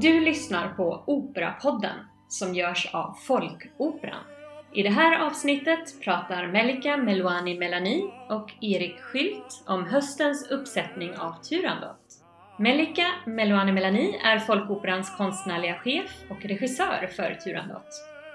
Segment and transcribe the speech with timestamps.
[0.00, 1.96] Du lyssnar på Operapodden
[2.28, 4.24] som görs av Folkoperan.
[4.72, 11.32] I det här avsnittet pratar Melika Meluani Melani och Erik Skylt om höstens uppsättning av
[11.32, 12.00] Turandot.
[12.58, 17.88] Melika Meluani Melani är Folkoperans konstnärliga chef och regissör för Turandot.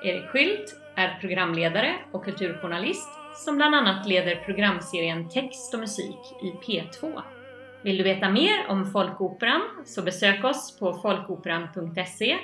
[0.04, 6.52] Erik Skylt är programledare och kulturjournalist som bland annat leder programserien Text och musik i
[6.66, 7.22] P2.
[7.84, 12.38] Vill du veta mer om Folkoperan så besök oss på folkoperan.se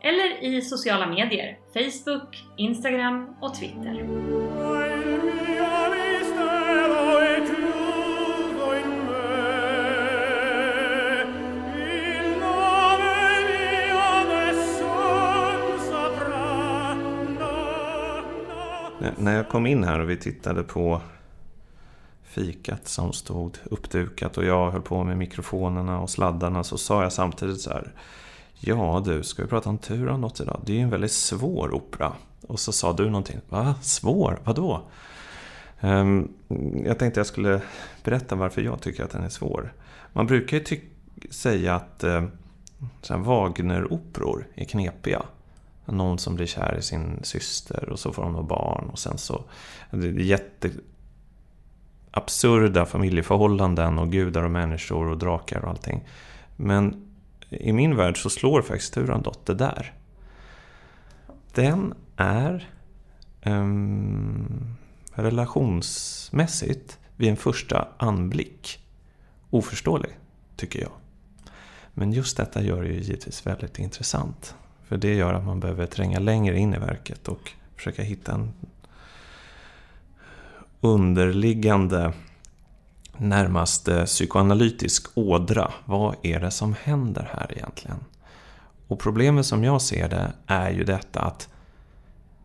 [0.00, 4.06] eller i sociala medier, Facebook, Instagram och Twitter.
[19.18, 21.00] När jag kom in här och vi tittade på
[22.32, 27.12] fikat som stod uppdukat och jag höll på med mikrofonerna och sladdarna så sa jag
[27.12, 27.92] samtidigt så här
[28.64, 30.60] Ja du, ska vi prata om Turandot idag?
[30.64, 32.12] Det är ju en väldigt svår opera.
[32.48, 33.40] Och så sa du någonting.
[33.48, 33.74] Va?
[33.82, 34.40] Svår?
[34.44, 34.82] Vadå?
[35.80, 36.32] Um,
[36.84, 37.60] jag tänkte jag skulle
[38.04, 39.72] berätta varför jag tycker att den är svår.
[40.12, 40.80] Man brukar ju
[41.30, 42.24] säga att uh,
[43.08, 45.22] Wagner-operor är knepiga.
[45.84, 49.44] Någon som blir kär i sin syster och så får de barn och sen så...
[49.90, 50.70] Det är jätte
[52.12, 56.08] absurda familjeförhållanden och gudar och människor och drakar och allting.
[56.56, 57.08] Men
[57.48, 59.92] i min värld så slår faktiskt Turandot det där.
[61.54, 62.68] Den är
[63.44, 64.76] um,
[65.14, 68.78] relationsmässigt vid en första anblick
[69.50, 70.10] oförståelig,
[70.56, 70.92] tycker jag.
[71.94, 74.54] Men just detta gör det ju givetvis väldigt intressant.
[74.84, 78.52] För det gör att man behöver tränga längre in i verket och försöka hitta en
[80.84, 82.12] underliggande
[83.16, 85.72] närmast eh, psykoanalytisk ådra.
[85.84, 87.96] Vad är det som händer här egentligen?
[88.88, 91.48] Och problemet som jag ser det är ju detta att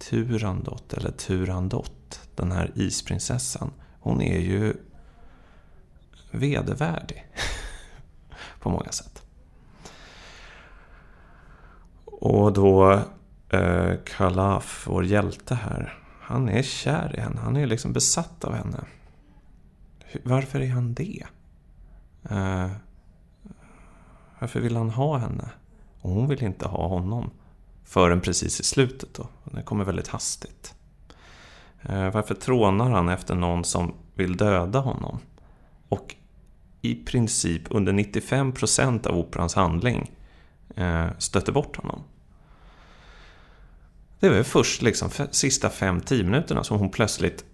[0.09, 4.73] Turandot, eller Turandot, den här isprinsessan, hon är ju
[6.31, 7.27] vedervärdig.
[8.59, 9.23] på många sätt.
[12.05, 13.01] Och då
[13.49, 17.39] eh, Kalaf, vår hjälte här, han är kär i henne.
[17.41, 18.83] Han är liksom besatt av henne.
[20.23, 21.23] Varför är han det?
[22.31, 22.71] Uh,
[24.39, 25.49] varför vill han ha henne?
[26.01, 27.29] Och hon vill inte ha honom.
[27.83, 29.27] Förrän precis i slutet då.
[29.43, 30.75] Det kommer väldigt hastigt.
[31.89, 35.19] Uh, varför trånar han efter någon som vill döda honom?
[35.89, 36.15] Och
[36.81, 40.11] i princip under 95% av operans handling
[40.77, 42.03] uh, stöter bort honom.
[44.19, 47.45] Det var först liksom sista 5-10 minuterna som hon plötsligt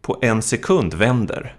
[0.00, 1.56] på en sekund vänder.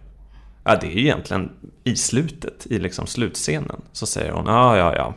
[0.63, 1.51] Ja, det är ju egentligen
[1.83, 3.81] i slutet, i liksom slutscenen.
[3.91, 5.13] Så säger hon, ja, ja, ja.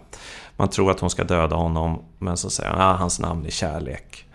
[0.56, 3.50] Man tror att hon ska döda honom, men så säger hon, ja, hans namn är
[3.50, 4.26] kärlek.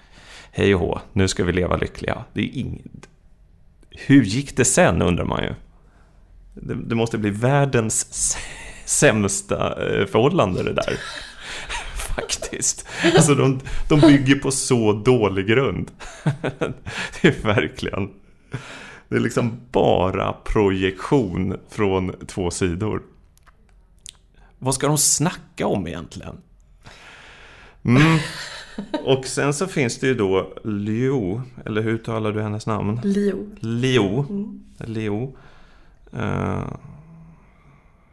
[0.52, 2.24] Hej och hå, nu ska vi leva lyckliga.
[2.34, 3.10] Det är inget...
[3.90, 5.54] Hur gick det sen, undrar man ju.
[6.54, 8.38] Det, det måste bli världens
[8.86, 11.00] sämsta eh, förhållande det där.
[12.22, 12.88] Faktiskt.
[13.16, 13.60] Alltså de,
[13.90, 15.92] de bygger på så dålig grund.
[17.22, 18.10] Det är verkligen...
[19.10, 23.02] Det är liksom bara projektion från två sidor.
[24.60, 26.38] Vad ska de snacka om egentligen?
[27.84, 28.20] Mm.
[29.04, 33.02] Och sen så finns det ju då Liu, eller hur talar du hennes namn?
[33.04, 33.36] Liu.
[33.60, 34.24] Liu.
[34.30, 34.64] Mm.
[34.78, 35.28] Liu.
[36.14, 36.74] Uh,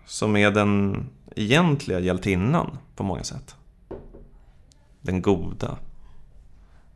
[0.06, 1.06] som är den
[1.36, 3.55] egentliga hjältinnan på många sätt.
[5.06, 5.78] Den goda.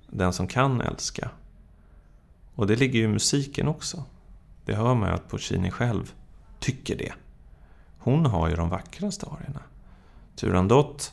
[0.07, 1.31] Den som kan älska.
[2.55, 4.05] Och det ligger ju i musiken också.
[4.65, 6.13] Det hör man ju att Puccini själv
[6.59, 7.13] tycker det.
[7.99, 9.63] Hon har ju de vackraste arierna.
[10.37, 11.13] Turandot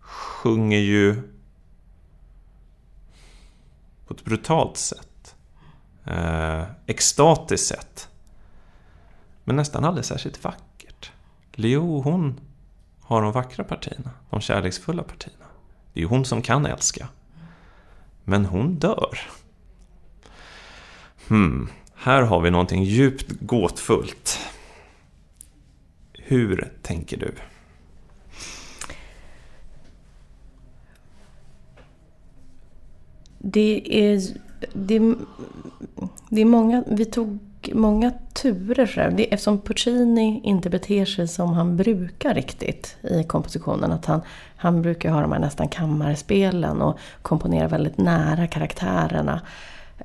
[0.00, 1.22] sjunger ju
[4.06, 5.36] på ett brutalt sätt.
[6.04, 8.08] Eh, extatiskt sätt.
[9.44, 11.12] Men nästan aldrig särskilt vackert.
[11.52, 12.40] Leo, hon
[13.00, 14.10] har de vackra partierna.
[14.30, 15.43] De kärleksfulla partierna.
[15.94, 17.08] Det är ju hon som kan älska.
[18.24, 19.18] Men hon dör.
[21.28, 24.38] Hmm, här har vi någonting djupt gåtfullt.
[26.12, 27.34] Hur tänker du?
[33.38, 34.22] Det är,
[34.72, 35.14] det,
[36.28, 37.38] det är många, vi tog
[37.72, 43.92] många turer så eftersom Puccini inte beter sig som han brukar riktigt i kompositionen.
[43.92, 44.20] Att han,
[44.56, 49.40] han brukar ha de här nästan kammarspelen och komponera väldigt nära karaktärerna.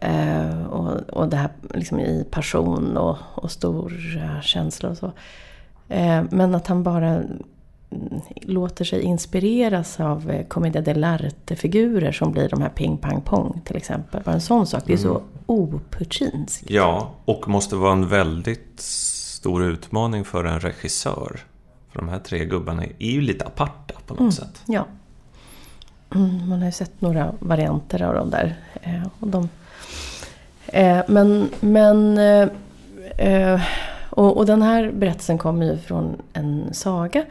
[0.02, 5.12] Eh, och, och det här liksom i passion och, och stora eh, känslor och så.
[5.90, 7.22] Eh, men att han bara
[8.42, 13.76] låter sig inspireras av eh, commedia dell'arte-figurer som blir de här ping pang pong till
[13.76, 14.22] exempel.
[14.26, 14.84] Bara en sån sak.
[14.86, 16.70] Det är så opuchinskt.
[16.70, 21.40] Ja, och måste vara en väldigt stor utmaning för en regissör.
[21.92, 24.62] För de här tre gubbarna är ju lite aparta på något sätt.
[24.66, 24.86] Ja.
[26.16, 28.56] Mm, man har ju sett några varianter av dem där.
[28.82, 29.50] Eh, och de,
[30.68, 32.18] eh, men men
[33.18, 33.62] eh,
[34.10, 37.26] och, och den här berättelsen kommer ju från en saga.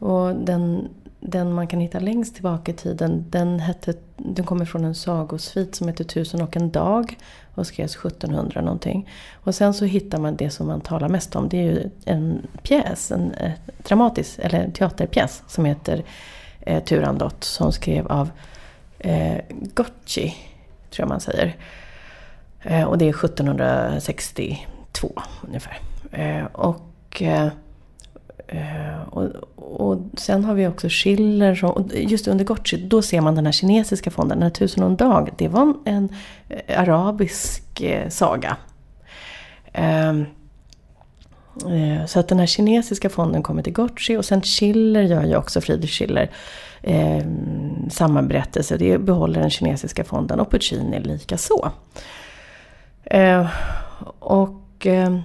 [0.00, 0.88] Och den,
[1.20, 5.74] den man kan hitta längst tillbaka i tiden, den, hette, den kommer från en sagosvit
[5.74, 7.16] som heter Tusen och en dag.
[7.54, 9.08] Och skrevs 1700 någonting.
[9.34, 11.48] Och sen så hittar man det som man talar mest om.
[11.48, 13.52] Det är ju en pjäs, en eh,
[13.88, 16.04] dramatisk, eller en teaterpjäs som heter
[16.60, 17.44] eh, Turandot.
[17.44, 18.30] Som skrev av
[18.98, 20.34] eh, Gocci,
[20.90, 21.56] tror jag man säger.
[22.62, 25.12] Eh, och det är 1762
[25.46, 25.78] ungefär.
[26.12, 27.48] Eh, och, eh,
[28.52, 29.26] Eh, och,
[29.56, 31.54] och sen har vi också Schiller.
[31.54, 34.38] Som, och just under Gotchi, då ser man den här kinesiska fonden.
[34.38, 36.08] Den här Tusen och en dag, det var en, en
[36.48, 38.56] eh, arabisk eh, saga.
[39.72, 40.24] Ehm,
[42.06, 45.60] så att den här kinesiska fonden kommer till Gotchi och sen Schiller gör ju också,
[45.60, 46.30] Friedrich Schiller,
[46.82, 47.24] eh,
[47.90, 48.76] samma berättelse.
[48.76, 51.70] Det behåller den kinesiska fonden och Puccini lika så.
[53.04, 53.46] Eh,
[54.18, 55.18] och eh,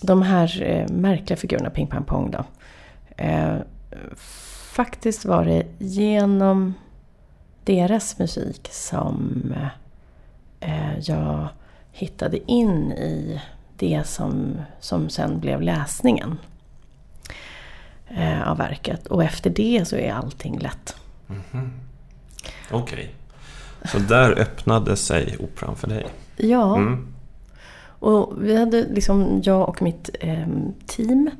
[0.00, 2.44] de här eh, märkliga figurerna, Ping Pang Pong då.
[3.16, 3.56] Eh,
[4.72, 6.74] faktiskt var det genom
[7.64, 9.54] deras musik som
[10.60, 11.48] eh, jag
[11.92, 13.40] hittade in i
[13.76, 16.38] det som, som sen blev läsningen
[18.08, 19.06] eh, av verket.
[19.06, 20.96] Och efter det så är allting lätt.
[22.70, 23.14] Okej.
[23.84, 26.06] Så där öppnade sig operan för dig.
[26.36, 26.76] Ja.
[26.76, 27.09] Mm.
[28.00, 30.48] Och vi hade liksom, jag och mitt eh,
[30.86, 31.30] team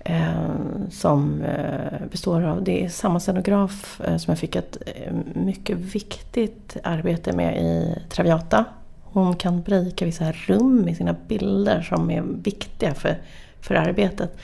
[0.00, 0.50] eh,
[0.90, 5.76] som eh, består av, det är samma scenograf eh, som jag fick ett eh, mycket
[5.76, 8.64] viktigt arbete med i Traviata.
[9.02, 13.18] Hon kan breaka vissa rum i sina bilder som är viktiga för,
[13.60, 14.36] för arbetet.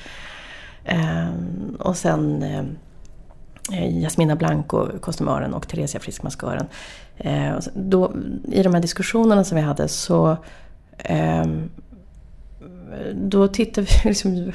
[0.84, 1.28] Eh,
[1.78, 2.64] och sen eh,
[3.72, 6.66] eh, Jasmina Blanco, kostymören och Theresia Frisk, maskören.
[7.16, 8.12] Eh, då,
[8.52, 10.36] I de här diskussionerna som vi hade så
[10.98, 11.70] Ehm,
[13.14, 14.52] då tittade vi, liksom,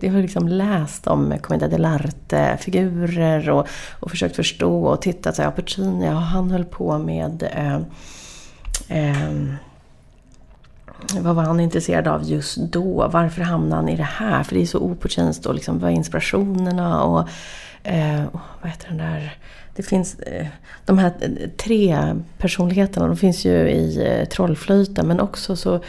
[0.00, 3.68] jag har ju liksom läst om Commedia dell'arte-figurer och,
[4.00, 5.36] och försökt förstå och tittat.
[5.36, 7.80] så här, Puccini, ja, han höll på med eh,
[8.88, 9.32] eh,
[11.20, 13.08] vad var han intresserad av just då?
[13.12, 14.42] Varför hamnade han i det här?
[14.42, 17.02] För det är så opuccinskt och liksom, vad är inspirationerna?
[17.04, 17.28] Och
[17.82, 19.36] eh, oh, vad heter den där?
[19.76, 20.46] Det finns eh,
[20.84, 25.80] de här eh, tre personligheterna, de finns ju i eh, Trollflöjten men också så...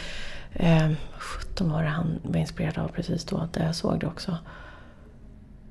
[0.54, 0.90] Eh,
[1.22, 4.36] 17 var det han var inspirerad av precis då, där jag såg det också.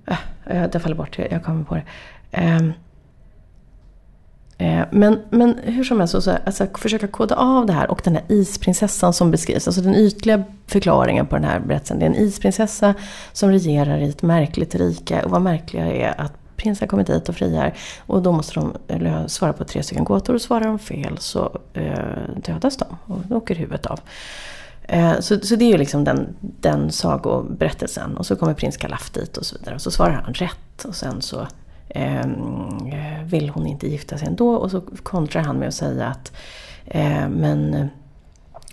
[0.06, 1.84] Äh, eh, det faller bort, jag, jag kommer på det.
[2.32, 2.74] Ehm,
[4.58, 8.02] eh, Men, men hur som helst, så, så, alltså, försöka koda av det här och
[8.04, 9.68] den här isprinsessan som beskrivs.
[9.68, 12.00] Alltså den ytliga förklaringen på den här berättelsen.
[12.00, 12.94] Det är en isprinsessa
[13.34, 15.24] som regerar i ett märkligt rike.
[15.24, 17.74] Och vad märkliga är att prinsen kommer dit och friar.
[18.08, 20.34] Och då måste de eller, svara på tre stycken gåtor.
[20.34, 21.94] Och svarar de fel så eh,
[22.46, 24.00] dödas de och då åker huvudet av.
[24.84, 28.18] Eh, så, så det är ju liksom den, den sagoberättelsen.
[28.18, 29.76] Och så kommer prins Kalaf dit och så vidare.
[29.76, 30.86] Och så svarar han rätt.
[30.86, 31.48] Och sen så
[31.90, 34.56] ehm, eh, vill hon inte gifta sig ändå.
[34.56, 36.32] Och så kontrar han med att säga att
[36.86, 37.86] eh, men eh,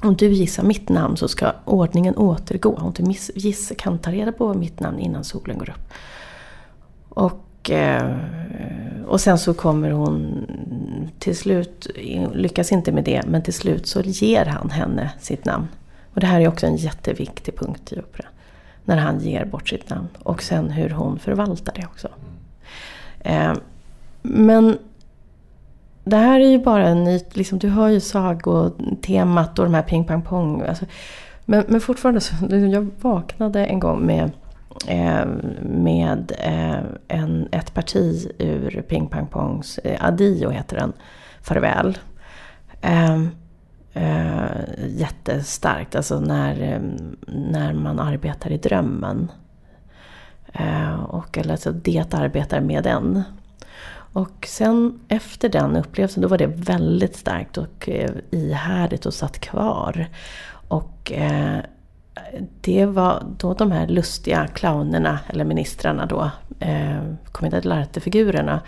[0.03, 2.75] om du gissar mitt namn så ska ordningen återgå.
[2.75, 5.93] Om du miss, giss, kan ta reda på mitt namn innan solen går upp.
[7.09, 8.07] Och, Eh,
[9.07, 10.47] och sen så kommer hon
[11.19, 11.87] till slut,
[12.35, 15.69] lyckas inte med det, men till slut så ger han henne sitt namn.
[16.15, 18.33] Och det här är också en jätteviktig punkt i operan.
[18.85, 20.09] När han ger bort sitt namn.
[20.19, 22.09] Och sen hur hon förvaltar det också.
[23.21, 23.53] Eh,
[24.23, 24.79] men
[26.05, 29.83] det här är ju bara en ny, liksom, du hör ju sagotemat och de här
[29.83, 30.63] ping pang pong.
[30.63, 30.85] Alltså,
[31.45, 34.31] men, men fortfarande så, jag vaknade en gång med,
[34.87, 40.93] Ehm, med eh, en, ett parti ur ping pang pongs, eh, Adio heter den,
[41.43, 41.99] Farväl.
[42.81, 43.23] Eh,
[43.93, 44.47] eh,
[44.89, 46.81] jättestarkt, alltså när, eh,
[47.27, 49.31] när man arbetar i drömmen.
[50.53, 53.23] Eh, och eller alltså det arbetar med den.
[54.13, 59.39] Och sen efter den upplevelsen, då var det väldigt starkt och eh, ihärdigt och satt
[59.39, 60.09] kvar.
[60.69, 61.59] Och eh,
[62.61, 68.61] det var då de här lustiga clownerna, eller ministrarna då, eh, Commedia dell'arte-figurerna.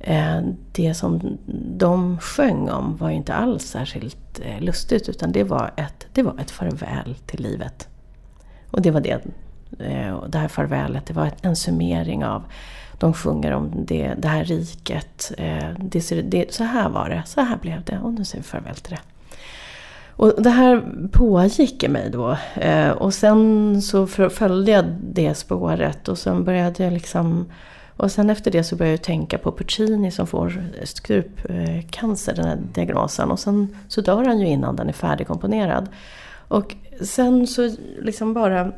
[0.00, 0.40] Eh,
[0.72, 1.38] det som
[1.76, 6.22] de sjöng om var ju inte alls särskilt eh, lustigt utan det var, ett, det
[6.22, 7.88] var ett farväl till livet.
[8.70, 9.24] Och det var det
[9.78, 12.42] Eh, det här farvälet, det var en summering av
[12.98, 15.32] de sjunger om det, det här riket.
[15.38, 18.48] Eh, det, det, så här var det, så här blev det och nu säger vi
[18.48, 19.15] farväl till det.
[20.16, 22.36] Och det här pågick i mig då.
[22.54, 27.46] Eh, och sen så följde jag det spåret och sen började jag liksom
[27.96, 32.58] och sen efter det så började jag tänka på Puccini som får strupcancer, den här
[32.74, 33.30] diagnosen.
[33.30, 35.88] Och sen så dör han ju innan den är färdigkomponerad.
[36.48, 37.70] Och sen så
[38.00, 38.72] liksom bara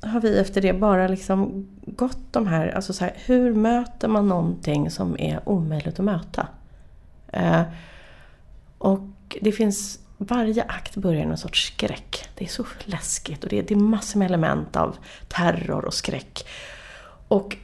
[0.00, 4.28] har vi efter det bara liksom gått de här, alltså så här, hur möter man
[4.28, 6.46] någonting som är omöjligt att möta?
[7.32, 7.62] Eh,
[8.78, 12.28] och det finns, varje akt börjar i någon sorts skräck.
[12.34, 14.96] Det är så läskigt och det är, det är massor med element av
[15.28, 16.46] terror och skräck.
[17.28, 17.56] Och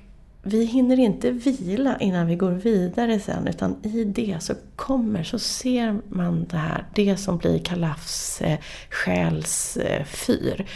[0.43, 5.39] vi hinner inte vila innan vi går vidare sen utan i det så kommer, så
[5.39, 8.59] ser man det här, det som blir Kalafs eh,
[8.91, 10.67] själs Eh,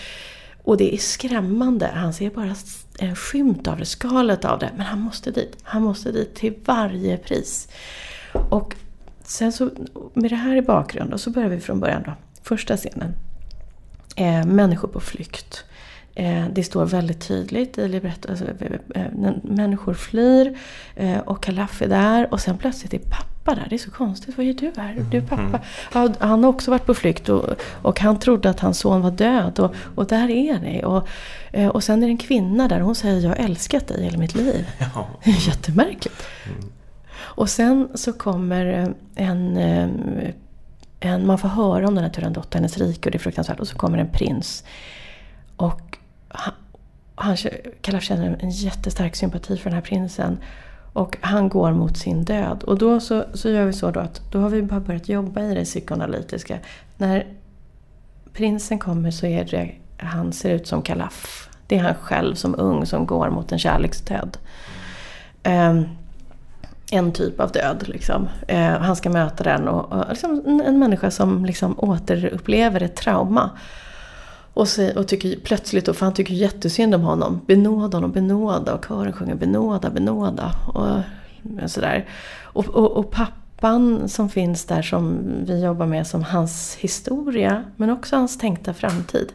[0.66, 1.87] och det är skrämmande.
[1.87, 2.54] Han ser bara
[2.99, 4.71] en skymt av det, skalet av det.
[4.76, 5.56] Men han måste dit.
[5.62, 7.68] Han måste dit till varje pris.
[8.50, 8.75] Och
[9.26, 9.71] sen så,
[10.14, 12.12] med det här i bakgrunden, så börjar vi från början då.
[12.42, 13.14] Första scenen.
[14.16, 15.64] Eh, människor på flykt.
[16.18, 18.30] Eh, det står väldigt tydligt i libretto.
[18.30, 20.59] Alltså, eh, eh, människor flyr
[21.25, 23.66] och Kalaf är där och sen plötsligt är pappa där.
[23.71, 24.37] Det är så konstigt.
[24.37, 25.04] Vad gör du här?
[25.11, 25.42] Du är pappa.
[25.42, 25.61] Mm.
[25.92, 27.45] Ja, han har också varit på flykt och,
[27.83, 29.59] och han trodde att hans son var död.
[29.61, 30.85] Och, och där är ni.
[30.85, 31.09] Och,
[31.75, 34.18] och sen är det en kvinna där och hon säger jag har älskat dig hela
[34.18, 34.66] mitt liv.
[34.95, 35.09] Ja.
[35.25, 36.23] Jättemärkligt.
[36.47, 36.71] Mm.
[37.18, 40.30] Och sen så kommer eh, en, eh,
[41.00, 41.26] en...
[41.26, 43.61] Man får höra om den här Turandot, hennes rike och det är fruktansvärt.
[43.61, 44.64] Och så kommer en prins.
[45.56, 46.54] Och han,
[47.14, 47.37] han,
[47.80, 50.38] Kalaf känner en jättestark sympati för den här prinsen.
[50.92, 52.62] Och han går mot sin död.
[52.62, 55.42] Och då så, så gör vi så då att då har vi bara börjat jobba
[55.42, 56.58] i det psykoanalytiska.
[56.96, 57.26] När
[58.32, 61.49] prinsen kommer så är det, han ser ut som Kalaf.
[61.66, 64.38] Det är han själv som ung som går mot en kärleksdöd.
[65.44, 65.88] Um,
[66.90, 67.85] en typ av död.
[67.87, 68.28] Liksom.
[68.49, 72.97] Eh, han ska möta den och, och liksom en, en människa som liksom återupplever ett
[72.97, 73.50] trauma.
[74.55, 77.40] Och, så, och tycker plötsligt då, för han tycker jättesynd om honom.
[77.47, 78.75] Benåda honom, benåda.
[78.75, 80.52] Och kören sjunger benåda, benåda.
[80.75, 82.09] Och sådär.
[82.43, 87.64] Och, och, och pappan som finns där som vi jobbar med som hans historia.
[87.76, 89.33] Men också hans tänkta framtid.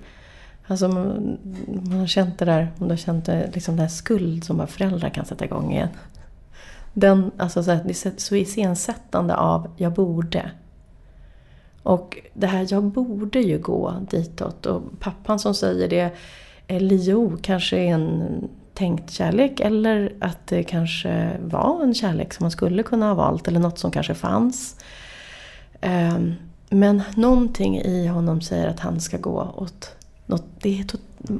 [0.68, 1.38] Alltså man,
[1.84, 4.68] man har känt det där, man har känt det, liksom den här skuld som bara
[4.68, 5.90] föräldrar kan sätta igång igen.
[6.94, 10.52] Den, alltså så, här, så iscensättande av jag borde.
[11.84, 14.66] Och det här, jag borde ju gå ditåt.
[14.66, 16.12] Och pappan som säger det,
[16.68, 22.44] eh, Lio kanske är en tänkt kärlek eller att det kanske var en kärlek som
[22.44, 24.76] man skulle kunna ha valt eller något som kanske fanns.
[25.82, 26.34] Ehm,
[26.70, 29.96] men någonting i honom säger att han ska gå åt
[30.26, 30.86] något, det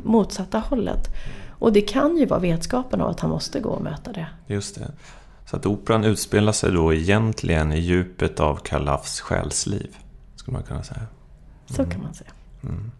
[0.04, 1.08] motsatta hållet.
[1.50, 4.28] Och det kan ju vara vetskapen av att han måste gå och möta det.
[4.48, 4.92] Just det.
[5.52, 9.98] Så att operan utspelar sig då egentligen i djupet av Kalafs själsliv
[10.36, 11.00] skulle man kunna säga.
[11.00, 11.10] Mm.
[11.68, 12.30] Så kan man säga.
[12.64, 12.92] Mm.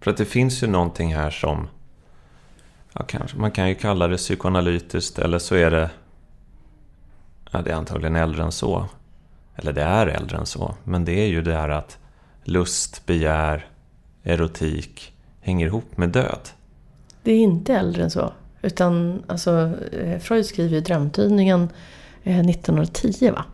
[0.00, 1.68] För att det finns ju någonting här som...
[2.92, 5.90] Ja, kanske, man kan ju kalla det psykoanalytiskt eller så är det...
[7.50, 8.86] Ja, det är antagligen äldre än så.
[9.56, 10.74] Eller det är äldre än så.
[10.84, 11.98] Men det är ju det här att
[12.44, 13.66] lust, begär,
[14.22, 16.48] erotik hänger ihop med död.
[17.22, 18.32] Det är inte äldre än så.
[18.62, 21.68] Utan alltså, eh, Freud skriver i Drömtidningen
[22.24, 23.44] 1910 eh, va?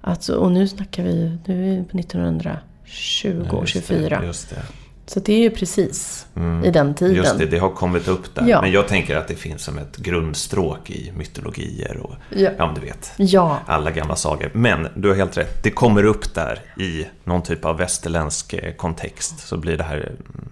[0.00, 4.20] Alltså, och nu snackar vi, nu är vi på 1920 och 24.
[4.20, 4.62] Det, just det.
[5.06, 6.64] Så det är ju precis mm.
[6.64, 7.16] i den tiden.
[7.16, 8.48] Just det, det har kommit upp där.
[8.48, 8.60] Ja.
[8.60, 12.80] Men jag tänker att det finns som ett grundstråk i mytologier och ja, ja du
[12.80, 13.58] vet, ja.
[13.66, 14.50] alla gamla sagor.
[14.54, 18.74] Men du har helt rätt, det kommer upp där i någon typ av västerländsk eh,
[18.74, 19.38] kontext.
[19.38, 20.48] Så blir det här mm,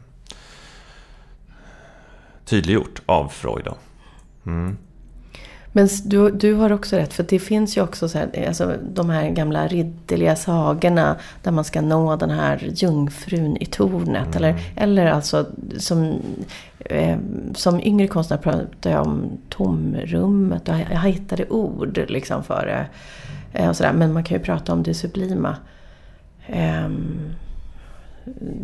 [2.44, 3.64] tydliggjort av Freud.
[3.64, 3.76] Då.
[4.46, 4.76] Mm.
[5.74, 9.10] Men du, du har också rätt, för det finns ju också så här, alltså, de
[9.10, 14.36] här gamla ridderliga sagorna där man ska nå den här jungfrun i tornet.
[14.36, 14.36] Mm.
[14.36, 15.46] Eller, eller alltså
[15.78, 16.16] som,
[16.78, 17.18] eh,
[17.54, 22.86] som yngre konstnär pratar jag om tomrummet och jag, jag hittade ord liksom för det.
[23.58, 23.92] Eh, och så där.
[23.92, 25.56] Men man kan ju prata om det sublima.
[26.46, 26.90] Eh,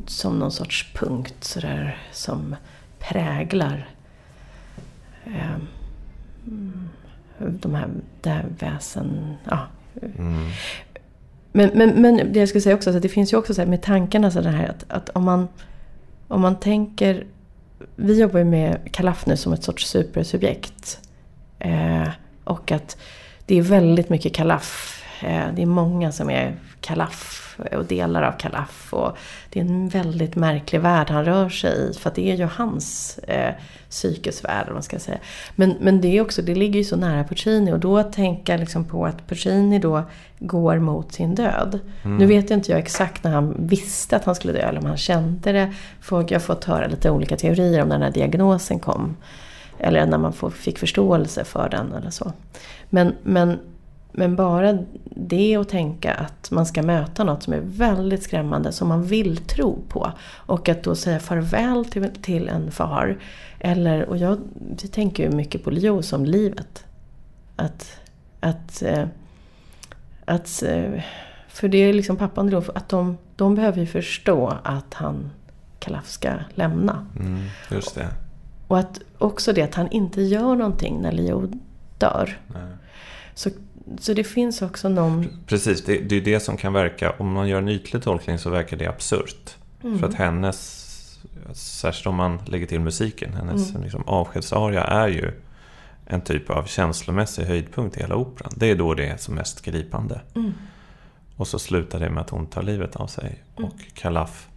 [0.07, 2.57] som någon sorts punkt sådär som
[2.99, 3.89] präglar.
[5.35, 5.57] Eh,
[7.39, 7.89] de här,
[8.21, 9.35] det här väsen...
[9.45, 9.67] Ja.
[10.03, 10.49] Mm.
[11.53, 13.83] Men, men, men det jag skulle säga också, att det finns ju också så med
[13.83, 15.49] tankarna så här att, att om, man,
[16.29, 17.27] om man tänker...
[17.97, 21.01] Vi jobbar ju med Kalaf nu som ett sorts supersubjekt.
[21.59, 22.09] Eh,
[22.45, 22.97] och att
[23.47, 24.98] det är väldigt mycket Kalaf
[25.55, 28.93] det är många som är kalaff och delar av kalaff.
[28.93, 29.17] Och
[29.51, 31.93] det är en väldigt märklig värld han rör sig i.
[31.99, 33.55] För det är ju hans eh,
[33.91, 35.19] psykesvärld, man ska säga.
[35.55, 37.73] Men, men det, är också, det ligger ju så nära Puccini.
[37.73, 40.03] Och då tänka liksom på att Puccini då
[40.39, 41.81] går mot sin död.
[42.03, 42.17] Mm.
[42.17, 44.87] Nu vet jag inte jag exakt när han visste att han skulle dö, eller om
[44.87, 45.75] han kände det.
[46.11, 49.17] jag har fått höra lite olika teorier om när den här diagnosen kom.
[49.79, 52.33] Eller när man fick förståelse för den eller så.
[52.91, 53.59] Men, men
[54.19, 58.89] men bara det att tänka att man ska möta något som är väldigt skrämmande, som
[58.89, 60.13] man vill tro på.
[60.31, 63.19] Och att då säga farväl till, till en far.
[63.59, 64.39] Eller, och jag
[64.93, 66.85] tänker ju mycket på Leo som livet.
[67.57, 68.01] Att,
[68.41, 69.05] att, eh,
[70.25, 71.03] att, eh,
[71.49, 75.31] för det är liksom pappan då, att de, de behöver ju förstå att han
[75.79, 77.07] Kalaf ska lämna.
[77.17, 78.09] Mm, just det.
[78.69, 81.53] Och att också det att han inte gör någonting när Leo
[81.99, 82.39] dör.
[82.47, 82.63] Nej.
[83.35, 83.51] Så
[84.01, 85.29] så det finns också någon...
[85.47, 88.51] Precis, det, det är det som kan verka, om man gör en ytlig tolkning så
[88.51, 89.57] verkar det absurt.
[89.85, 89.99] Mm.
[89.99, 90.89] För att hennes,
[91.53, 93.83] särskilt om man lägger till musiken, hennes mm.
[93.83, 95.33] liksom, avskedsaria är ju
[96.07, 98.53] en typ av känslomässig höjdpunkt i hela operan.
[98.57, 100.21] Det är då det är som mest gripande.
[100.35, 100.53] Mm.
[101.37, 103.43] Och så slutar det med att hon tar livet av sig.
[103.57, 103.71] Mm.
[103.71, 104.49] Och Kalaf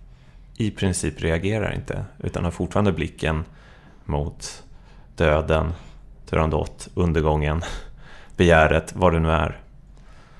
[0.57, 3.43] i princip reagerar inte, utan har fortfarande blicken
[4.05, 4.63] mot
[5.15, 5.73] döden,
[6.29, 7.63] Turandot, undergången
[8.37, 9.59] begäret, vad det nu är.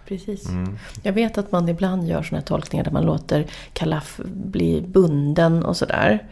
[0.05, 0.49] Precis.
[0.49, 0.77] Mm.
[1.03, 5.65] Jag vet att man ibland gör sådana här tolkningar där man låter Kalaf bli bunden
[5.65, 6.23] och sådär.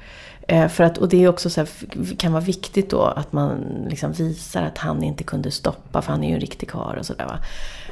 [0.48, 1.70] Eh, för att, och det är också så här,
[2.16, 6.24] kan vara viktigt då att man liksom visar att han inte kunde stoppa, för han
[6.24, 7.40] är ju en riktig karl och sådär.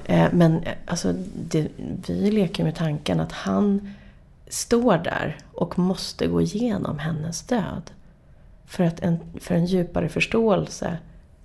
[0.06, 1.14] Eh, men eh, alltså,
[1.50, 1.68] det,
[2.08, 3.94] vi leker med tanken att han
[4.48, 7.92] står där och måste gå igenom hennes död.
[8.66, 10.98] För, att en, för en djupare förståelse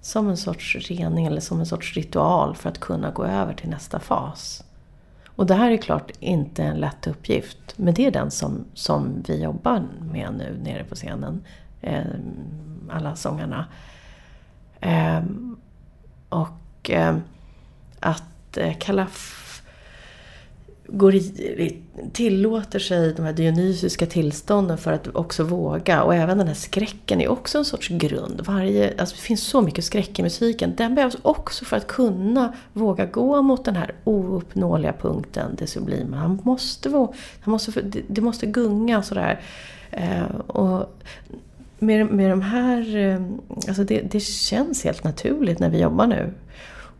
[0.02, 3.68] som en sorts rening eller som en sorts ritual för att kunna gå över till
[3.68, 4.64] nästa fas.
[5.26, 9.22] Och det här är klart inte en lätt uppgift, men det är den som, som
[9.28, 11.44] vi jobbar med nu nere på scenen.
[11.80, 12.04] Eh,
[12.90, 13.66] alla sångarna.
[14.80, 15.22] Eh,
[16.28, 17.16] och eh,
[18.00, 18.78] att eh,
[20.92, 21.76] går i,
[22.12, 26.02] tillåter sig de här dionysiska tillstånden för att också våga.
[26.02, 28.40] Och även den här skräcken är också en sorts grund.
[28.46, 30.74] Varje, alltså det finns så mycket skräck i musiken.
[30.76, 36.16] Den behövs också för att kunna våga gå mot den här ouppnåeliga punkten, det sublima.
[36.16, 36.90] Han måste,
[37.40, 39.40] han måste, det måste gunga sådär.
[39.90, 40.98] Eh, och
[41.78, 43.22] med, med de här, eh,
[43.68, 46.32] alltså det, det känns helt naturligt när vi jobbar nu.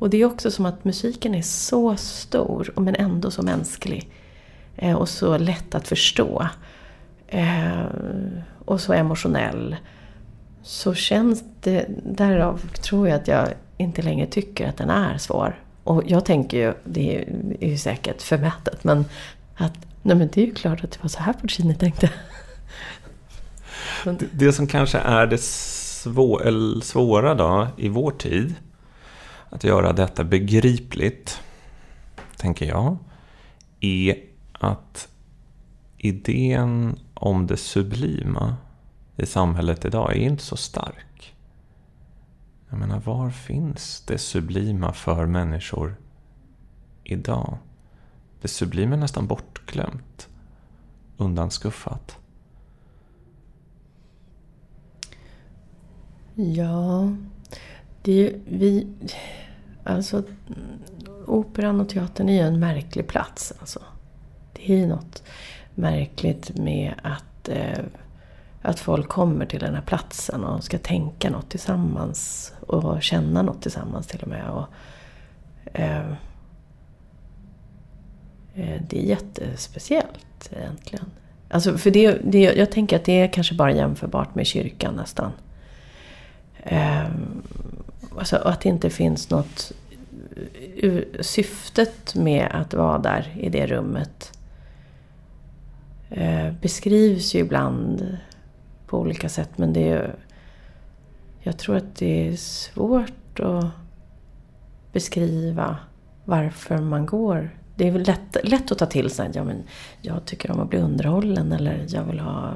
[0.02, 4.10] Och det är också som att musiken är så stor men ändå så mänsklig.
[4.76, 6.48] Eh, och så lätt att förstå.
[7.28, 7.82] Eh,
[8.64, 9.76] och så emotionell.
[10.62, 15.60] Så känns det, därav tror jag att jag inte längre tycker att den är svår.
[15.84, 17.24] Och jag tänker ju, det
[17.60, 19.04] är ju säkert förmätet, men
[19.56, 22.10] att nej men det är ju klart att det var så här Puccini tänkte.
[24.04, 26.40] det, det som kanske är det svå,
[26.82, 28.54] svåra då i vår tid
[29.52, 31.42] att göra detta begripligt,
[32.36, 32.96] tänker jag,
[33.80, 34.16] är
[34.52, 35.08] att
[35.98, 38.56] idén om det sublima
[39.16, 41.36] i samhället idag är inte så stark.
[42.68, 45.96] Jag menar, var finns det sublima för människor
[47.04, 47.58] idag?
[48.40, 50.28] Det sublima är nästan bortglömt,
[51.16, 52.18] undanskuffat.
[56.34, 57.12] Ja,
[58.02, 58.86] det är, ju vi,
[59.84, 60.22] Alltså,
[61.26, 63.52] operan och teatern är ju en märklig plats.
[63.60, 63.80] Alltså.
[64.52, 65.22] Det är ju något
[65.74, 67.84] märkligt med att, eh,
[68.62, 73.62] att folk kommer till den här platsen och ska tänka något tillsammans och känna något
[73.62, 74.50] tillsammans till och med.
[74.50, 74.66] Och,
[75.72, 76.12] eh,
[78.54, 81.04] eh det är jättespeciellt egentligen.
[81.48, 85.32] Alltså, för det, det, jag tänker att det är kanske bara jämförbart med kyrkan nästan.
[86.62, 87.08] Eh,
[88.18, 89.72] alltså att det inte finns något
[90.77, 94.38] eh, syftet med att vara där i det rummet
[96.11, 98.16] eh, beskrivs ju ibland
[98.87, 100.14] på olika sätt men det är
[101.44, 103.66] jag tror att det är svårt att
[104.92, 105.77] beskriva
[106.25, 107.51] varför man går.
[107.75, 109.62] Det är lätt, lätt att ta till sig ja, men
[110.01, 112.55] jag tycker om att bli underhållen eller jag vill ha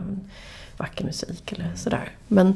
[0.77, 2.11] vacker musik eller sådär.
[2.29, 2.55] Men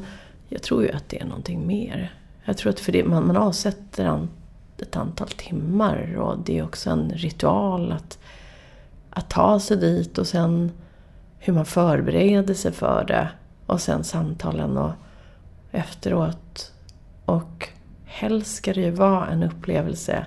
[0.49, 2.13] jag tror ju att det är någonting mer.
[2.45, 4.27] Jag tror att för det, man, man avsätter
[4.77, 8.19] ett antal timmar och det är också en ritual att,
[9.09, 10.71] att ta sig dit och sen
[11.39, 13.29] hur man förbereder sig för det
[13.65, 14.91] och sen samtalen och
[15.71, 16.73] efteråt.
[17.25, 17.69] Och
[18.05, 20.25] helst ska det ju vara en upplevelse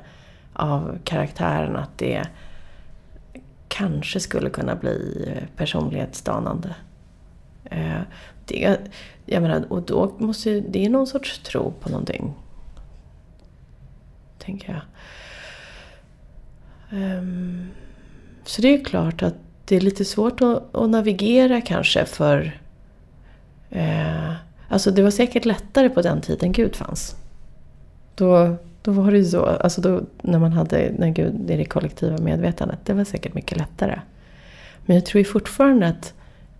[0.52, 2.28] av karaktären att det
[3.68, 6.74] kanske skulle kunna bli personlighetsdanande.
[7.64, 8.00] Eh,
[8.44, 8.78] det,
[9.26, 12.32] jag menar, och då måste det är någon sorts tro på någonting.
[14.38, 14.82] Tänker jag.
[17.00, 17.70] Um,
[18.44, 22.60] så det är ju klart att det är lite svårt att, att navigera kanske för...
[23.70, 24.32] Eh,
[24.68, 27.16] alltså det var säkert lättare på den tiden Gud fanns.
[28.14, 31.64] Då, då var det ju så, alltså då, när man hade när Gud, i det
[31.64, 34.00] kollektiva medvetandet, det var säkert mycket lättare.
[34.86, 36.14] Men jag tror ju fortfarande att,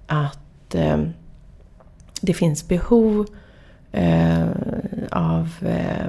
[0.07, 0.99] att eh,
[2.25, 3.27] det finns behov
[3.93, 4.47] eh,
[5.11, 6.07] av eh,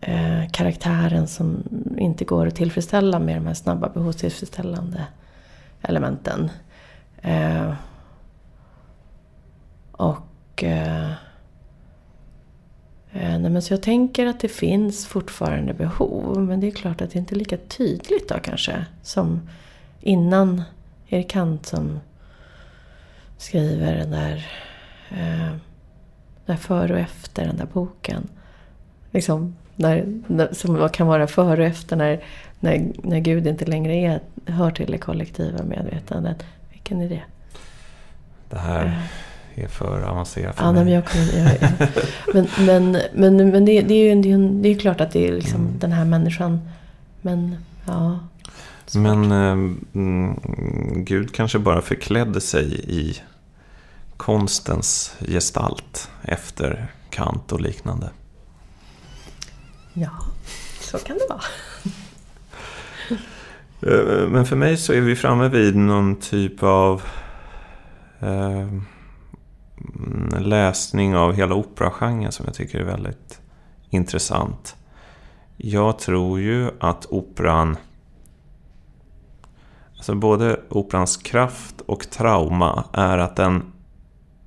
[0.00, 1.62] eh, karaktären som
[1.98, 5.06] inte går att tillfredsställa med de här snabba behovstillfredsställande
[5.82, 6.50] elementen.
[7.22, 7.72] Eh,
[9.92, 10.64] och...
[10.64, 11.10] Eh,
[13.12, 17.00] eh, nej men så jag tänker att det finns fortfarande behov, men det är klart
[17.00, 19.48] att det inte är lika tydligt då kanske som
[20.00, 20.62] innan
[21.08, 22.00] Erik Kant som
[23.38, 24.46] skriver den där,
[25.10, 25.52] eh,
[26.46, 28.28] där före och efter den där boken.
[29.10, 32.20] Liksom, när, när, som kan vara före och efter när,
[32.60, 36.44] när, när Gud inte längre är, hör till det kollektiva medvetandet.
[36.72, 37.22] Vilken är det?
[38.50, 39.02] Det här
[39.54, 40.84] är för avancerat för ja, mig.
[40.84, 41.02] Men, jag,
[41.34, 41.88] jag, jag,
[42.34, 45.28] men, men, men, men det, det, är ju det är, det är klart att det
[45.28, 45.78] är liksom mm.
[45.78, 46.60] den här människan.
[47.22, 48.18] Men ja.
[48.86, 49.02] Svårt.
[49.02, 50.34] Men eh,
[50.96, 53.16] Gud kanske bara förklädde sig i
[54.18, 58.10] konstens gestalt efter Kant och liknande.
[59.92, 60.10] Ja,
[60.80, 61.40] så kan det vara.
[63.82, 67.02] Eh, men för mig så är vi framme vid någon typ av
[68.20, 68.68] eh,
[70.38, 73.40] läsning av hela operagenren som jag tycker är väldigt
[73.90, 74.76] intressant.
[75.56, 77.76] Jag tror ju att operan
[79.96, 83.72] Alltså både operans kraft och trauma är att den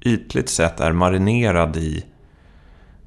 [0.01, 2.05] ytligt sett är marinerad i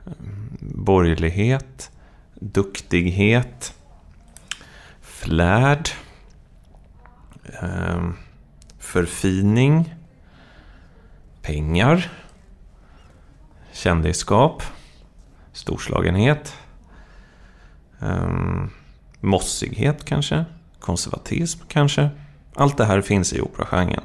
[0.06, 0.12] eh,
[0.60, 1.90] borgerlighet,
[2.34, 3.74] duktighet,
[5.00, 5.88] flärd,
[7.62, 8.10] eh,
[8.78, 9.94] förfining,
[11.42, 12.10] pengar,
[13.72, 14.62] kändisskap,
[15.52, 16.56] storslagenhet,
[18.00, 18.64] eh,
[19.20, 20.44] mossighet kanske,
[20.80, 22.10] konservatism kanske.
[22.54, 24.04] Allt det här finns i operagenren.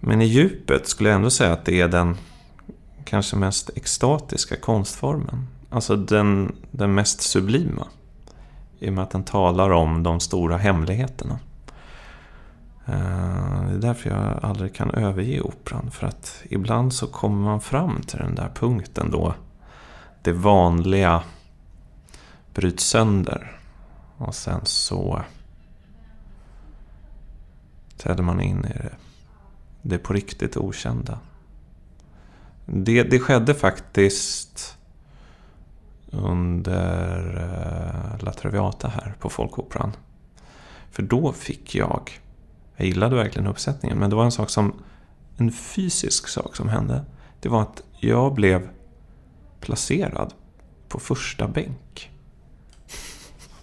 [0.00, 2.16] Men i djupet skulle jag ändå säga att det är den
[3.04, 5.46] kanske mest extatiska konstformen.
[5.70, 7.86] Alltså den, den mest sublima.
[8.78, 11.38] I och med att den talar om de stora hemligheterna.
[12.86, 15.90] Eh, det är därför jag aldrig kan överge operan.
[15.90, 19.34] För att ibland så kommer man fram till den där punkten då
[20.22, 21.22] det vanliga
[22.54, 23.60] bryts sönder.
[24.16, 25.22] Och sen så
[27.96, 28.94] träder man in i det,
[29.88, 31.18] det på riktigt okända.
[32.66, 34.78] Det, det skedde faktiskt
[36.10, 39.92] under eh, La Traviata här på Folkoperan.
[40.90, 42.20] För då fick jag,
[42.76, 44.82] jag gillade verkligen uppsättningen, men det var en sak som,
[45.36, 47.04] en fysisk sak som hände.
[47.40, 48.68] Det var att jag blev
[49.60, 50.34] placerad
[50.88, 52.10] på första bänk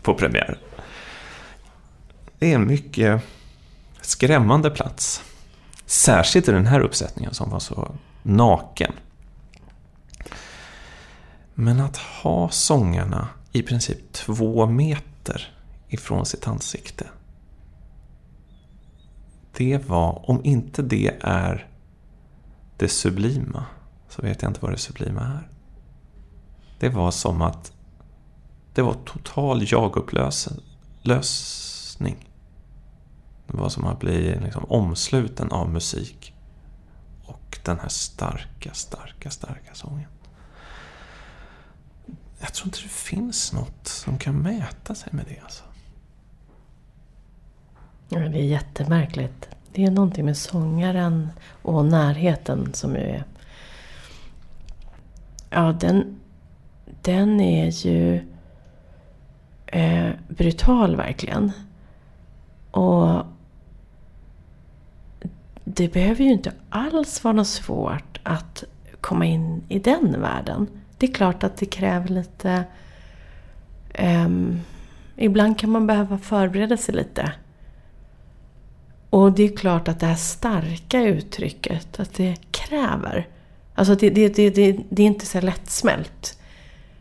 [0.02, 0.60] på premiär.
[2.40, 3.22] Det är en mycket
[4.02, 5.24] skrämmande plats.
[5.96, 8.94] Särskilt i den här uppsättningen som var så naken.
[11.54, 15.54] Men att ha sångarna i princip två meter
[15.88, 17.08] ifrån sitt ansikte.
[19.58, 21.68] Det var, om inte det är
[22.78, 23.66] det sublima,
[24.10, 25.50] så vet jag inte vad det sublima är.
[26.80, 27.74] Det var som att
[28.74, 32.30] det var total jagupplösning.
[33.56, 36.34] Det var som att bli liksom omsluten av musik.
[37.26, 40.08] Och den här starka, starka, starka sången.
[42.40, 45.40] Jag tror inte det finns något som kan mäta sig med det.
[45.44, 45.64] Alltså.
[48.10, 49.50] Ja, det är jättemärkligt.
[49.74, 51.30] Det är någonting med sångaren
[51.62, 53.24] och närheten som ju är...
[55.50, 56.20] Ja, den,
[57.02, 58.16] den är ju
[59.66, 61.52] eh, brutal verkligen.
[62.72, 63.26] Och
[65.76, 68.64] det behöver ju inte alls vara något svårt att
[69.02, 70.68] komma in i den världen.
[70.98, 72.64] Det är klart att det kräver lite...
[74.00, 74.62] Um,
[75.16, 77.32] ibland kan man behöva förbereda sig lite.
[79.10, 83.28] Och det är klart att det här starka uttrycket, att det kräver.
[83.76, 86.40] Alltså det, det, det, det, det är inte så lättsmält.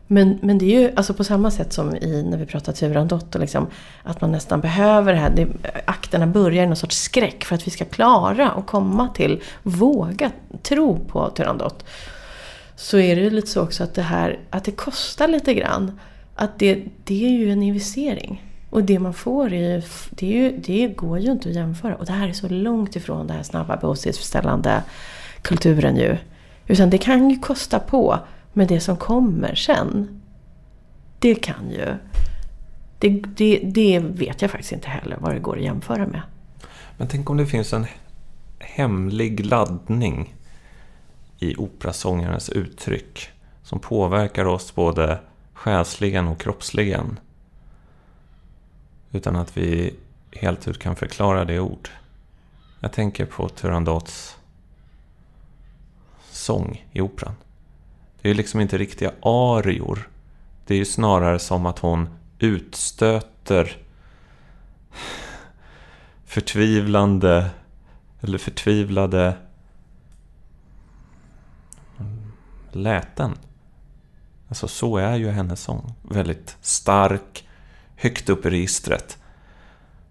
[0.06, 3.34] Men, men det är ju alltså på samma sätt som i, när vi pratar Turandot,
[3.34, 3.66] liksom,
[4.02, 5.32] att man nästan behöver det här.
[5.36, 5.48] Det,
[5.84, 10.30] akterna börjar i någon sorts skräck för att vi ska klara och komma till, våga
[10.62, 11.84] tro på Turandot.
[12.76, 16.00] Så är det ju lite så också att det här, att det kostar lite grann.
[16.34, 18.42] Att det, det är ju en investering.
[18.70, 21.94] Och det man får är ju, det, är ju, det går ju inte att jämföra.
[21.94, 24.82] Och det här är så långt ifrån den här snabba behovstillfredsställande
[25.42, 26.16] kulturen ju.
[26.66, 28.18] Utan det kan ju kosta på.
[28.54, 30.20] Men det som kommer sen,
[31.18, 31.96] det kan ju...
[32.98, 36.22] Det, det, det vet jag faktiskt inte heller vad det går att jämföra med.
[36.96, 37.86] Men tänk om det finns en
[38.58, 40.34] hemlig laddning
[41.38, 43.28] i operasångarens uttryck
[43.62, 45.18] som påverkar oss både
[45.52, 47.18] själsligen och kroppsligen
[49.12, 49.94] utan att vi
[50.32, 51.88] helt ut kan förklara det ord.
[52.80, 54.36] Jag tänker på Turandots
[56.30, 57.34] sång i operan.
[58.24, 60.08] Det är liksom inte riktiga arior.
[60.66, 62.08] Det är ju snarare som att hon
[62.38, 63.76] utstöter
[66.24, 67.50] förtvivlande
[68.20, 69.36] eller förtvivlade
[72.72, 73.38] läten.
[74.48, 75.94] Alltså så är ju hennes sång.
[76.02, 77.48] Väldigt stark,
[77.96, 79.18] högt upp i registret.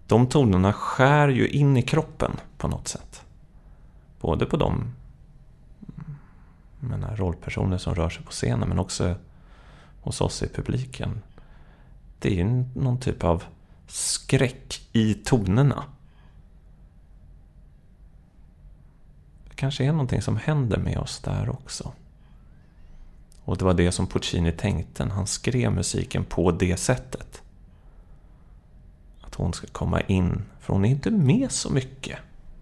[0.06, 3.22] De tonerna skär ju in i kroppen på något sätt.
[4.20, 4.94] Både på de
[6.84, 9.14] menar, rollpersoner som rör sig på scenen men också
[10.00, 11.22] hos oss i publiken.
[12.18, 13.44] Det är ju någon typ av
[13.86, 15.84] skräck i tonerna.
[19.48, 21.92] Det kanske är någonting som händer med oss där också.
[23.44, 27.42] Och det var det som Puccini tänkte när han skrev musiken på det sättet.
[29.20, 32.18] Att hon ska komma in, för hon är inte med så mycket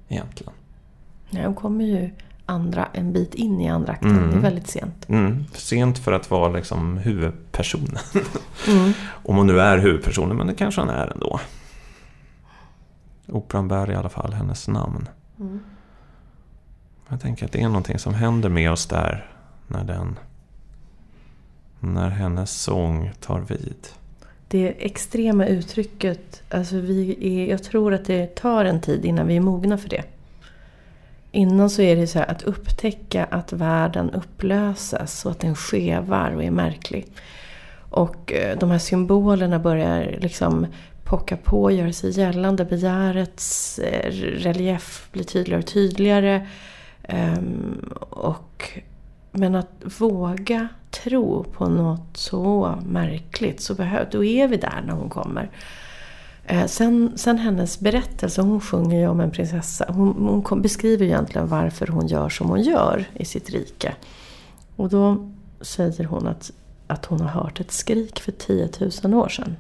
[0.09, 0.53] egentligen.
[1.31, 2.11] Nej, hon kommer ju
[2.47, 4.11] andra, en bit in i andra akten.
[4.11, 4.31] Mm.
[4.31, 5.09] Det är väldigt sent.
[5.09, 5.45] Mm.
[5.53, 7.99] Sent för att vara liksom huvudpersonen.
[8.69, 8.93] Mm.
[9.09, 11.41] Om hon nu är huvudpersonen, men det kanske han är ändå.
[13.29, 15.09] Operan bär i alla fall hennes namn.
[15.41, 15.61] Mm.
[17.09, 19.31] Jag tänker att det är någonting som händer med oss där
[19.69, 20.19] när den
[21.83, 23.89] när hennes sång tar vid.
[24.49, 29.37] Det extrema uttrycket, alltså vi är, jag tror att det tar en tid innan vi
[29.37, 30.03] är mogna för det.
[31.33, 36.45] Innan så är det så att upptäcka att världen upplöses och att den skevar och
[36.45, 37.07] är märklig.
[37.91, 40.67] Och eh, de här symbolerna börjar liksom
[41.05, 42.65] pocka på, göra sig gällande.
[42.65, 46.47] Begärets eh, relief blir tydligare och tydligare.
[47.03, 48.81] Ehm, och,
[49.31, 54.93] men att våga tro på något så märkligt, så behöv, då är vi där när
[54.93, 55.51] hon kommer.
[56.45, 59.85] Eh, sen, sen hennes berättelse, hon sjunger ju om en prinsessa.
[59.89, 63.95] Hon, hon beskriver egentligen varför hon gör som hon gör i sitt rike.
[64.77, 66.53] Och då säger hon att,
[66.87, 68.69] att hon har hört ett skrik för 10
[69.05, 69.57] 000 år sedan.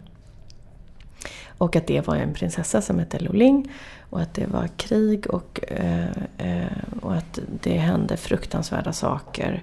[1.58, 3.72] Och att det var en prinsessa som hette Loling.
[4.10, 9.62] Och att det var krig och, eh, eh, och att det hände fruktansvärda saker.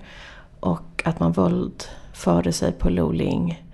[0.60, 3.69] Och att man våldförde sig på Loling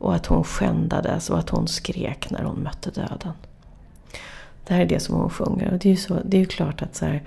[0.00, 3.32] och att hon skändades och att hon skrek när hon mötte döden.
[4.66, 5.72] Det här är det som hon sjunger.
[5.72, 7.22] Och det är ju, så, det är ju klart att så här,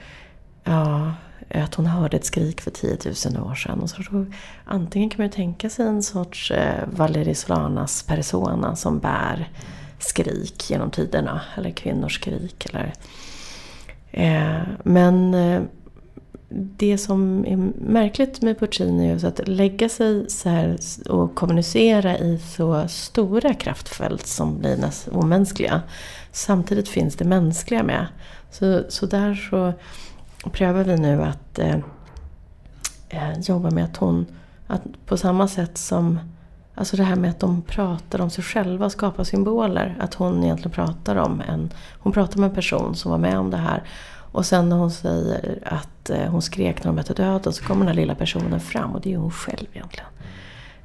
[0.63, 1.13] ja,
[1.49, 2.97] att hon hörde ett skrik för 10
[3.35, 3.79] 000 år sedan.
[3.79, 4.25] Och så då,
[4.65, 9.49] antingen kan man ju tänka sig en sorts eh, Valerie Solanas persona som bär
[9.99, 11.41] skrik genom tiderna.
[11.57, 12.65] Eller kvinnors skrik.
[12.65, 12.93] Eller,
[14.11, 15.61] eh, men eh,
[16.55, 17.57] det som är
[17.91, 20.77] märkligt med Puccini är att lägga sig så här
[21.09, 25.81] och kommunicera i så stora kraftfält som blir nästan omänskliga.
[26.31, 28.07] Samtidigt finns det mänskliga med.
[28.51, 29.73] Så, så där så
[30.49, 31.77] prövar vi nu att eh,
[33.09, 34.25] eh, jobba med att hon,
[34.67, 36.19] att på samma sätt som
[36.75, 39.95] Alltså det här med att de pratar om sig själva och skapar symboler.
[39.99, 43.49] Att hon egentligen pratar om en, hon pratar med en person som var med om
[43.49, 43.83] det här.
[44.33, 47.85] Och sen när hon säger att eh, hon skrek när de mötte döden så kommer
[47.85, 50.09] den här lilla personen fram och det är ju hon själv egentligen.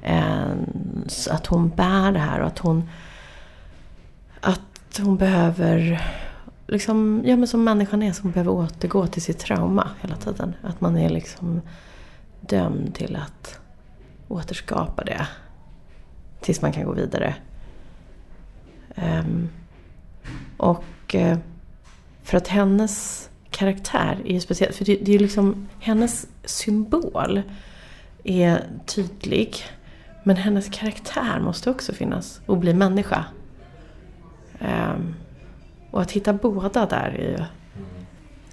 [0.03, 2.89] Ehm, så att hon bär det här och att hon,
[4.41, 6.01] att hon behöver,
[6.67, 10.55] liksom, ja men som människan är, så hon behöver återgå till sitt trauma hela tiden.
[10.61, 11.61] Att man är liksom
[12.41, 13.59] dömd till att
[14.27, 15.27] återskapa det
[16.41, 17.35] tills man kan gå vidare.
[18.95, 19.49] Ehm,
[20.57, 21.37] och eh,
[22.23, 23.28] för att hennes
[23.59, 24.73] karaktär är ju speciell.
[24.73, 27.41] För det, det är liksom, hennes symbol
[28.23, 29.55] är tydlig.
[30.23, 33.25] Men hennes karaktär måste också finnas och bli människa.
[34.59, 35.15] Um,
[35.91, 37.45] och att hitta båda där är ju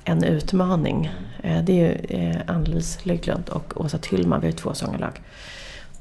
[0.04, 1.10] en utmaning.
[1.44, 4.74] Uh, det är ju eh, uh, Ann-Louise Löglund och Åsa Tyllman, vi har ju två
[4.74, 5.20] sångerlag.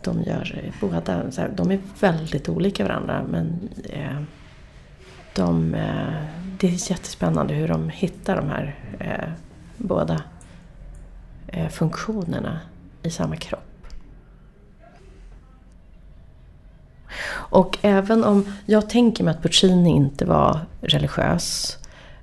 [0.03, 4.21] de gör båda, så här, de är väldigt olika varandra men uh,
[5.35, 6.13] de, eh,
[6.57, 9.29] det är jättespännande hur de hittar de här eh,
[9.77, 10.21] båda
[11.47, 12.59] eh, funktionerna
[13.03, 13.61] i samma kropp.
[17.31, 21.77] Och även om jag tänker mig att Puccini inte var religiös.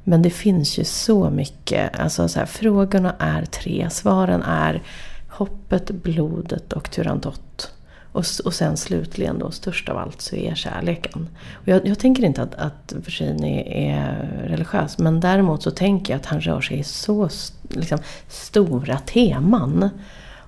[0.04, 2.00] Men det finns ju så mycket.
[2.00, 3.90] Alltså så här, frågorna är tre.
[3.90, 4.82] Svaren är
[5.28, 7.71] hoppet, blodet och Turandot.
[8.12, 11.28] Och, och sen slutligen då, störst av allt, så är kärleken.
[11.52, 14.98] Och jag, jag tänker inte att, att Virginie är religiös.
[14.98, 17.28] Men däremot så tänker jag att han rör sig i så
[17.68, 17.98] liksom,
[18.28, 19.90] stora teman.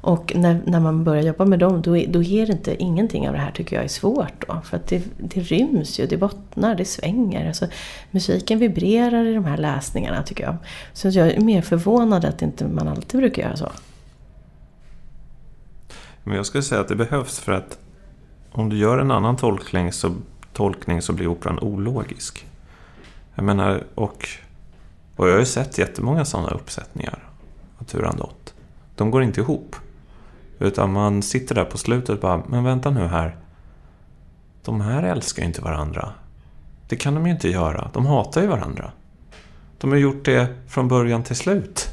[0.00, 3.40] Och när, när man börjar jobba med dem, då, då ger inte ingenting av det
[3.40, 4.48] här tycker jag är svårt.
[4.48, 7.46] Då, för att det, det ryms ju, det bottnar, det svänger.
[7.46, 7.66] Alltså,
[8.10, 10.56] musiken vibrerar i de här läsningarna tycker jag.
[10.92, 13.68] Så jag är mer förvånad att inte man alltid brukar göra så.
[16.24, 17.78] Men jag skulle säga att det behövs för att
[18.52, 20.14] om du gör en annan tolkning så,
[20.52, 22.46] tolkning så blir operan ologisk.
[23.34, 24.28] Jag menar, och,
[25.16, 27.18] och jag har ju sett jättemånga sådana uppsättningar
[27.78, 28.54] av Turandot.
[28.96, 29.76] De går inte ihop.
[30.58, 33.36] Utan man sitter där på slutet och bara, men vänta nu här.
[34.64, 36.12] De här älskar ju inte varandra.
[36.88, 37.90] Det kan de ju inte göra.
[37.92, 38.90] De hatar ju varandra.
[39.78, 41.88] De har gjort det från början till slut.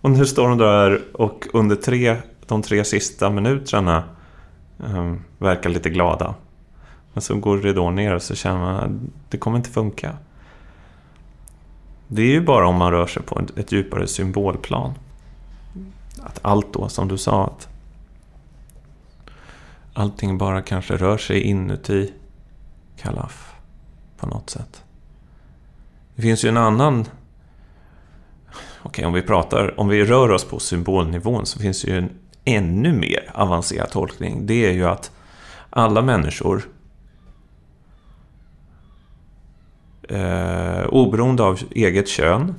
[0.00, 2.16] Och nu står de där och under tre,
[2.46, 4.04] de tre sista minuterna
[4.78, 6.34] um, verkar lite glada.
[7.12, 10.16] Men så går ridån ner och så känner man att det kommer inte funka.
[12.08, 14.94] Det är ju bara om man rör sig på ett djupare symbolplan.
[16.22, 17.68] Att allt då, som du sa, att
[19.92, 22.12] allting bara kanske rör sig inuti
[22.96, 23.54] Kalaf
[24.16, 24.82] på något sätt.
[26.14, 27.00] Det finns ju en annan...
[28.82, 31.98] Okej, okay, om vi pratar, om vi rör oss på symbolnivån så finns det ju
[31.98, 32.10] en
[32.44, 34.46] ännu mer avancerad tolkning.
[34.46, 35.10] Det är ju att
[35.70, 36.62] alla människor
[40.08, 42.54] eh, oberoende av eget kön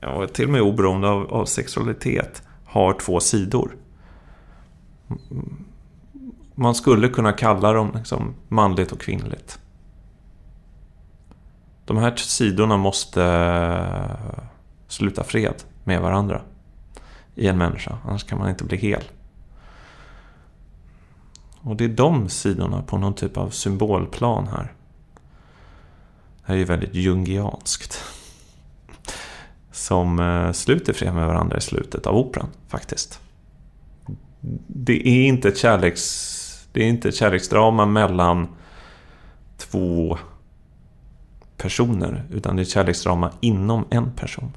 [0.00, 3.76] och till och med oberoende av, av sexualitet har två sidor
[6.58, 9.58] man skulle kunna kalla dem liksom manligt och kvinnligt.
[11.84, 13.22] De här sidorna måste
[14.88, 16.40] sluta fred med varandra
[17.36, 19.02] i en människa, annars kan man inte bli hel.
[21.60, 24.72] Och det är de sidorna på någon typ av symbolplan här.
[26.36, 28.04] Det här är ju väldigt jungianskt.
[29.72, 33.20] Som eh, sluter fred med varandra i slutet av operan, faktiskt.
[34.66, 36.32] Det är inte ett kärleks
[36.76, 38.48] det är inte ett kärleksdrama mellan
[39.56, 40.18] två
[41.56, 44.52] personer, utan det är ett kärleksdrama inom en person.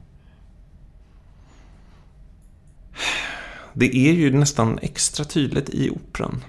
[3.73, 6.43] Det är ju nästan extra tydligt i operan.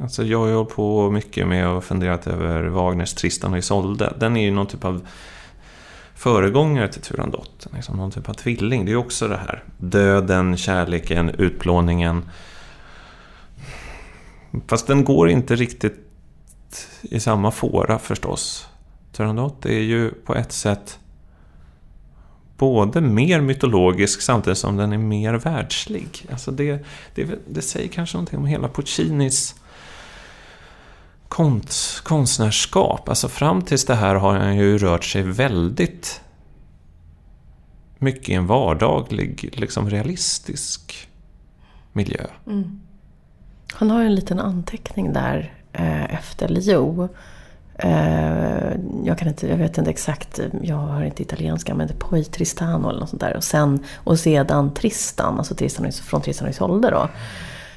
[0.00, 4.14] Alltså jag har ju hållit på mycket med och funderat över Wagners Tristan och Isolde.
[4.18, 5.06] Den är ju någon typ av
[6.14, 7.66] föregångare till Turandot.
[7.74, 8.84] Liksom någon typ av tvilling.
[8.84, 9.64] Det är ju också det här.
[9.78, 12.30] Döden, kärleken, utplåningen.
[14.66, 16.00] Fast den går inte riktigt
[17.02, 18.68] i samma fåra förstås.
[19.12, 20.98] Turandot är ju på ett sätt
[22.56, 26.26] både mer mytologisk samtidigt som den är mer världslig.
[26.30, 29.54] Alltså det, det, det säger kanske någonting om hela Puccinis
[31.28, 33.08] konst, konstnärskap.
[33.08, 36.20] Alltså fram tills det här har han ju rört sig väldigt
[37.98, 41.08] mycket i en vardaglig, liksom realistisk
[41.92, 42.26] miljö.
[42.46, 42.80] Mm.
[43.72, 47.08] Han har ju en liten anteckning där eh, efter Leo.
[47.78, 48.72] Eh,
[49.04, 52.88] jag, kan inte, jag vet inte exakt, jag har inte italienska, men det Poi Tristano
[52.88, 53.36] eller något sånt där.
[53.36, 57.08] Och, sen, och sedan Tristan, alltså Tristan från Tristan och Isolde då.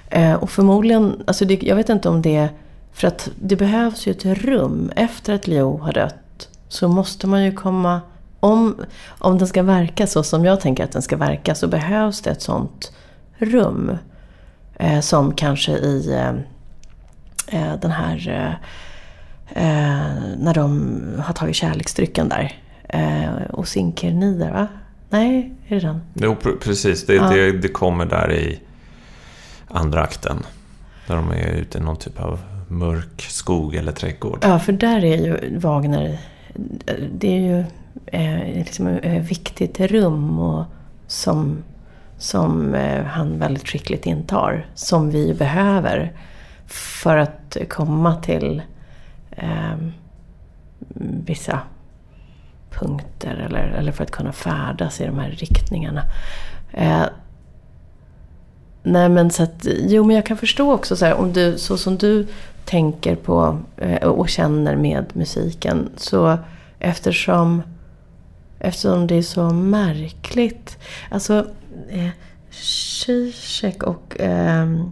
[0.10, 2.50] Eh, och förmodligen, alltså det, jag vet inte om det,
[2.94, 4.92] för att det behövs ju ett rum.
[4.96, 8.02] Efter att Leo har dött så måste man ju komma,
[8.40, 8.76] om,
[9.08, 12.30] om den ska verka så som jag tänker att den ska verka så behövs det
[12.30, 12.92] ett sånt
[13.38, 13.98] rum.
[14.80, 16.30] Eh, som kanske i eh,
[17.48, 18.68] eh den här eh,
[20.38, 22.62] när de har tagit kärleksdrycken där.
[22.90, 24.68] Eh, och Sinkernidar, va?
[25.10, 26.02] Nej, är det den?
[26.14, 27.06] Jo, precis.
[27.06, 27.30] Det, ja.
[27.30, 28.60] det, det, kommer där i
[29.68, 30.38] andra akten.
[31.08, 34.40] Där de är ute i någon typ av mörk skog eller trädgård.
[34.42, 36.20] Ja, för där är ju Wagner...
[37.12, 37.64] Det är ju
[38.06, 40.66] eh, liksom ett viktigt rum och
[41.08, 41.64] som
[42.18, 44.66] som eh, han väldigt skickligt intar.
[44.76, 46.14] Som vi behöver
[46.68, 48.62] för att komma till
[49.38, 49.78] eh,
[51.26, 51.60] vissa
[52.72, 56.04] punkter eller, eller för att kunna färdas i de här riktningarna.
[56.74, 57.06] Eh,
[58.84, 61.78] nej men så att, jo men jag kan förstå också så här, om du, så
[61.78, 62.28] som du
[62.66, 65.90] tänker på eh, och känner med musiken.
[65.98, 66.38] Så
[66.80, 67.64] eftersom,
[68.60, 70.78] eftersom det är så märkligt.
[71.10, 71.46] Alltså
[71.90, 72.10] eh,
[72.52, 74.92] Zizek och ehm,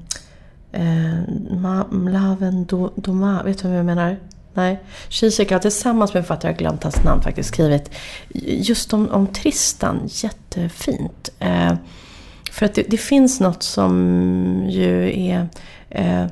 [0.71, 2.65] eh, eh, Mlaven
[2.95, 4.17] Doma, vet du vad jag menar?
[4.55, 4.79] Nej.
[5.09, 7.91] Zizek har tillsammans med författare, jag har glömt hans namn faktiskt, skrivit
[8.43, 11.29] just om, om Tristan jättefint.
[11.39, 11.73] Eh,
[12.51, 15.47] för att det, det, finns något som ju är
[15.89, 16.25] eh,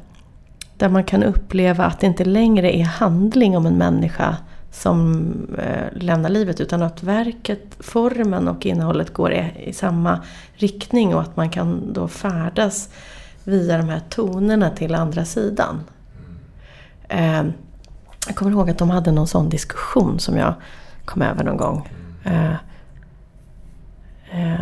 [0.78, 4.38] där man kan uppleva att det inte längre är handling om en människa
[4.72, 10.20] som eh, lämnar livet utan att verket, formen och innehållet går i, i, samma
[10.54, 12.90] riktning och att man kan då färdas
[13.44, 15.84] via de här tonerna till andra sidan.
[17.10, 17.44] Eh,
[18.28, 20.54] jag kommer ihåg att de hade någon sån diskussion som jag
[21.06, 21.90] kom över någon gång.
[22.24, 22.54] Eh,
[24.32, 24.60] eh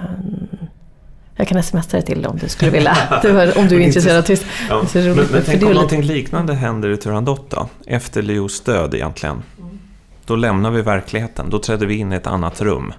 [1.35, 2.97] jag kan smsa det till dig om du skulle vilja.
[3.55, 4.45] om du är intresserad tyst.
[4.69, 4.85] Ja.
[4.93, 5.73] Men, men tänk om lite...
[5.73, 7.69] någonting liknande händer i Turandot då?
[7.87, 9.43] Efter Leos död egentligen.
[9.59, 9.79] Mm.
[10.25, 11.49] Då lämnar vi verkligheten.
[11.49, 12.93] Då träder vi in i ett annat rum.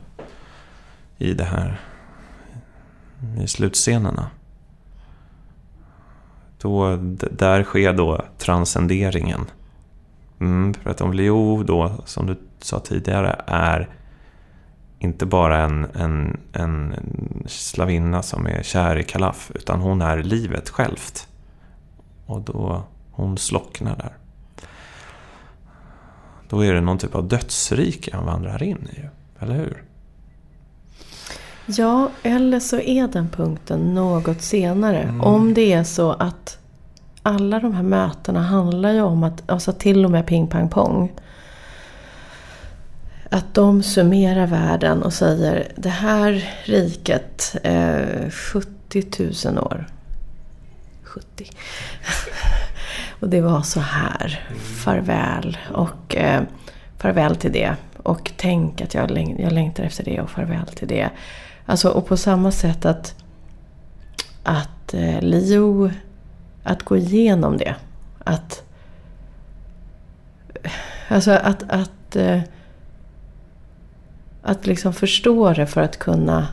[1.18, 1.80] I det här...
[3.44, 4.26] I slutscenerna.
[6.60, 6.96] Då,
[7.30, 9.46] där sker då transcenderingen.
[10.42, 13.88] Mm, för att om Leo då, som du sa tidigare, är
[14.98, 16.94] inte bara en, en, en
[17.46, 21.28] slavinna som är kär i Kalaf, utan hon är livet självt.
[22.26, 24.16] Och då hon slocknar där.
[26.48, 29.08] Då är det någon typ av dödsrike han vandrar in i,
[29.42, 29.82] eller hur?
[31.66, 35.02] Ja, eller så är den punkten något senare.
[35.02, 35.20] Mm.
[35.20, 36.58] Om det är så att
[37.22, 41.12] alla de här mötena handlar ju om att, alltså till och med ping pang pong
[43.32, 49.04] att de summerar världen och säger det här riket, eh, 70
[49.46, 49.86] 000 år.
[51.02, 51.50] 70.
[53.20, 54.48] och det var så här.
[54.84, 56.42] Farväl och eh,
[56.98, 57.76] farväl till det.
[57.96, 61.10] Och tänk att jag, läng jag längtar efter det och farväl till det.
[61.66, 63.14] Alltså, och på samma sätt att,
[64.42, 65.90] att eh, Leo,
[66.62, 67.74] att gå igenom det.
[68.24, 68.62] Att,
[71.08, 72.40] alltså att, att eh,
[74.42, 76.48] att liksom förstå det för att kunna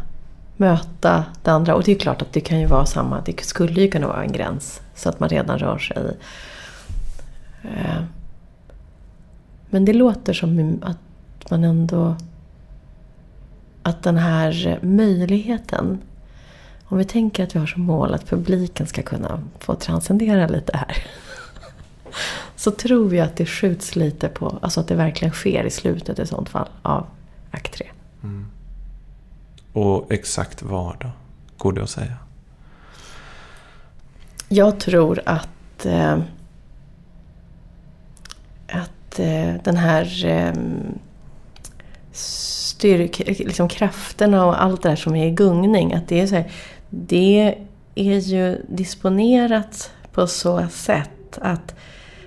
[0.58, 1.76] möta det andra.
[1.76, 4.24] Och det är klart att det kan ju vara samma, det skulle ju kunna vara
[4.24, 4.82] en gräns.
[4.96, 6.18] Så att man redan rör sig.
[7.64, 8.04] Eh,
[9.70, 12.16] men det låter som att man ändå...
[13.84, 16.02] Att den här möjligheten.
[16.92, 20.78] Om vi tänker att vi har som mål att publiken ska kunna få transcendera lite
[20.78, 20.98] här.
[22.56, 26.20] Så tror vi att det skjuts lite på, alltså att det verkligen sker i slutet
[26.20, 27.06] i sånt fall av
[27.52, 27.88] akt 3.
[28.24, 28.46] Mm.
[29.74, 31.10] Och exakt var då?
[31.58, 32.18] Går det att säga?
[34.48, 36.20] Jag tror att, eh,
[38.68, 40.54] att eh, den här eh,
[42.12, 45.94] styrk, liksom krafterna och allt det där som är i gungning.
[45.94, 46.52] Att det, är så här,
[46.90, 47.56] det
[47.96, 51.76] är ju disponerat på så sätt att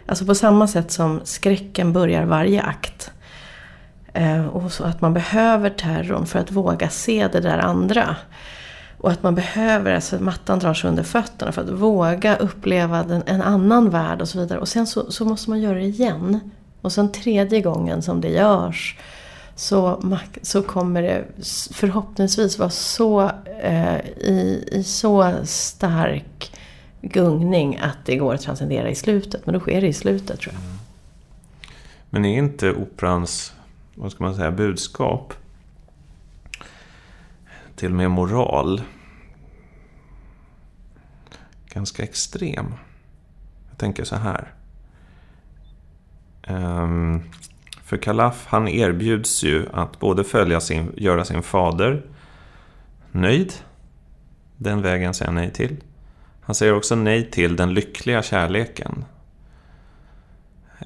[0.07, 3.11] Alltså på samma sätt som skräcken börjar varje akt
[4.13, 8.17] eh, och så att man behöver terrorn för att våga se det där andra.
[8.99, 13.23] Och att man behöver, alltså mattan drar sig under fötterna för att våga uppleva den,
[13.27, 14.59] en annan värld och så vidare.
[14.59, 16.41] Och sen så, så, måste man göra det igen.
[16.81, 18.97] Och sen tredje gången som det görs
[19.55, 20.03] så,
[20.43, 21.25] så kommer det
[21.73, 23.31] förhoppningsvis vara så
[23.61, 26.53] eh, i, i så stark
[27.01, 29.47] gungning att det går att transcendera i slutet.
[29.47, 30.63] Men då sker det i slutet tror jag.
[30.63, 30.77] Mm.
[32.11, 33.53] Men är inte operans
[33.95, 35.35] vad ska man säga, budskap.
[37.77, 38.83] Till och med moral.
[41.69, 42.75] Ganska extrem.
[43.69, 44.55] Jag tänker så här.
[46.49, 47.23] Um,
[47.93, 52.03] för Kalaf, han erbjuds ju att både följa sin, göra sin fader
[53.11, 53.53] nöjd.
[54.57, 55.77] Den vägen säger han nej till.
[56.41, 59.05] Han säger också nej till den lyckliga kärleken.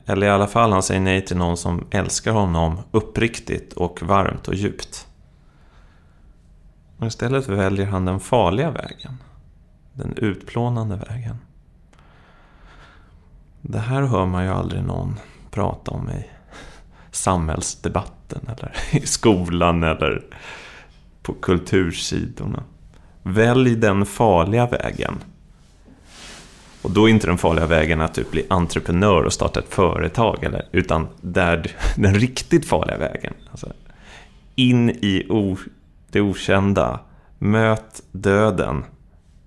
[0.07, 4.49] Eller i alla fall, han säger nej till någon som älskar honom uppriktigt och varmt
[4.49, 5.07] och djupt.
[6.97, 9.23] Och istället väljer han den farliga vägen.
[9.93, 11.37] Den utplånande vägen.
[13.61, 15.19] Det här hör man ju aldrig någon
[15.51, 16.36] prata om i
[17.17, 20.25] samhällsdebatten eller i skolan eller
[21.23, 22.63] på kultursidorna.
[23.23, 25.19] Välj den farliga vägen.
[26.83, 30.45] Och då är inte den farliga vägen att typ bli entreprenör och starta ett företag,
[30.45, 33.35] eller, utan där, den riktigt farliga vägen.
[33.51, 33.73] Alltså,
[34.55, 35.57] in i o,
[36.11, 37.01] det okända,
[37.39, 38.85] möt döden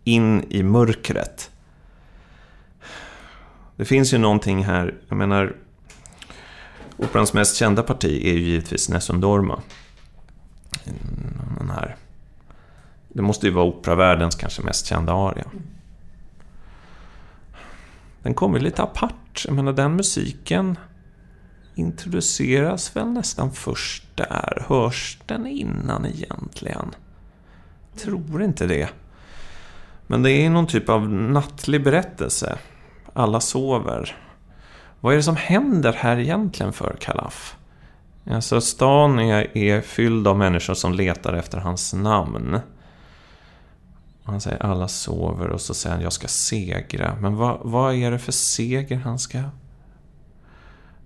[0.03, 1.51] in i mörkret.
[3.75, 5.55] Det finns ju någonting här, jag menar,
[6.99, 9.61] operans mest kända parti är ju givetvis Nessun Dorma.
[11.57, 11.95] Den här.
[13.09, 15.45] Det måste ju vara operavärldens kanske mest kända aria.
[18.23, 19.43] Den kommer lite apart.
[19.45, 20.77] Jag menar, den musiken
[21.75, 24.65] introduceras väl nästan först där.
[24.67, 26.95] Hörs den innan egentligen?
[27.95, 28.89] Tror inte det.
[30.07, 32.57] Men det är någon typ av nattlig berättelse.
[33.13, 34.15] Alla sover.
[35.01, 37.55] Vad är det som händer här egentligen för Kalaf?
[38.25, 42.59] Alltså stan är, är fylld av människor som letar efter hans namn.
[44.23, 47.17] Han säger alla sover och så säger han jag ska segra.
[47.21, 49.43] Men vad, vad är det för seger han ska...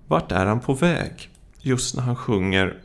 [0.07, 1.29] Vart är han på väg?
[1.59, 2.81] Just när han sjunger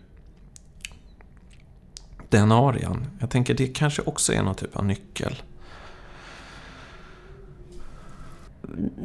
[2.29, 3.07] den arian.
[3.21, 5.43] Jag tänker det kanske också är någon typ av nyckel.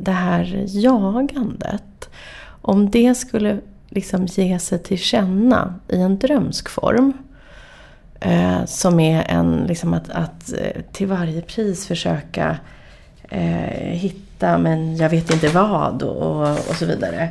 [0.04, 2.10] Det här jagandet.
[2.62, 3.60] Om det skulle
[3.90, 7.14] liksom ge sig till känna i en drömsk form.
[8.20, 12.58] Eh, som är en, liksom att, att eh, till varje pris försöka
[13.30, 17.30] eh, hitta, men jag vet inte vad och, och så vidare.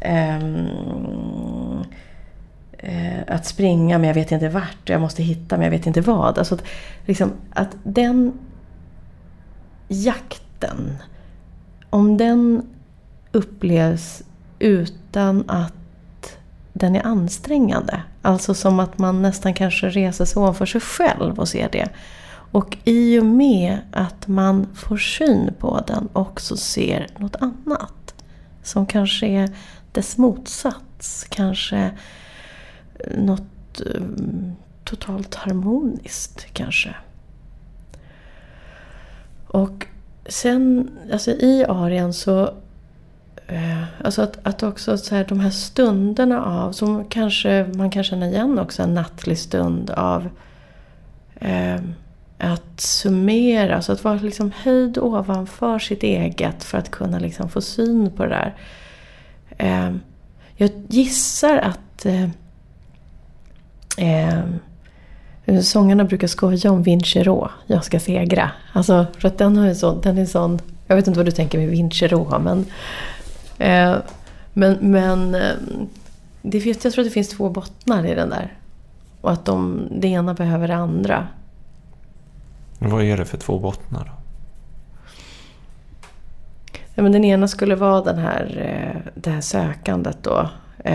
[0.00, 1.84] Ehm,
[2.78, 4.88] eh, att springa, men jag vet inte vart.
[4.88, 6.38] Jag måste hitta, men jag vet inte vad.
[6.38, 6.64] Alltså att,
[7.06, 8.32] liksom, att den
[9.88, 10.96] jakten,
[11.94, 12.66] om den
[13.32, 14.22] upplevs
[14.58, 16.38] utan att
[16.72, 18.02] den är ansträngande.
[18.22, 21.88] Alltså som att man nästan kanske reser sig ovanför sig själv och ser det.
[22.26, 28.14] Och i och med att man får syn på den också ser något annat.
[28.62, 29.50] Som kanske är
[29.92, 31.26] dess motsats.
[31.28, 31.90] Kanske
[33.16, 34.02] något eh,
[34.84, 36.94] totalt harmoniskt kanske.
[39.46, 39.86] Och
[40.26, 42.44] sen, alltså i arian så
[43.46, 48.04] eh, alltså att, att också så här, de här stunderna av, som kanske man kan
[48.04, 50.28] känna igen också, en nattlig stund av
[51.40, 51.80] eh,
[52.38, 57.60] att summera, alltså att vara liksom höjd ovanför sitt eget för att kunna liksom få
[57.60, 58.54] syn på det där.
[59.58, 59.96] Eh,
[60.56, 62.28] jag gissar att eh,
[63.96, 64.44] eh,
[65.62, 68.50] sångarna brukar skoja om Vincero, jag ska segra.
[68.72, 71.32] Alltså, för att den, har ju så, den är sån, jag vet inte vad du
[71.32, 72.66] tänker med Vincero, men
[73.58, 73.96] Eh,
[74.52, 75.54] men men eh,
[76.42, 78.52] det, jag tror att det finns två bottnar i den där.
[79.20, 81.26] Och att de, det ena behöver det andra.
[82.78, 84.10] Vad är det för två bottnar då?
[86.94, 90.48] Ja, men den ena skulle vara den här, eh, det här sökandet då.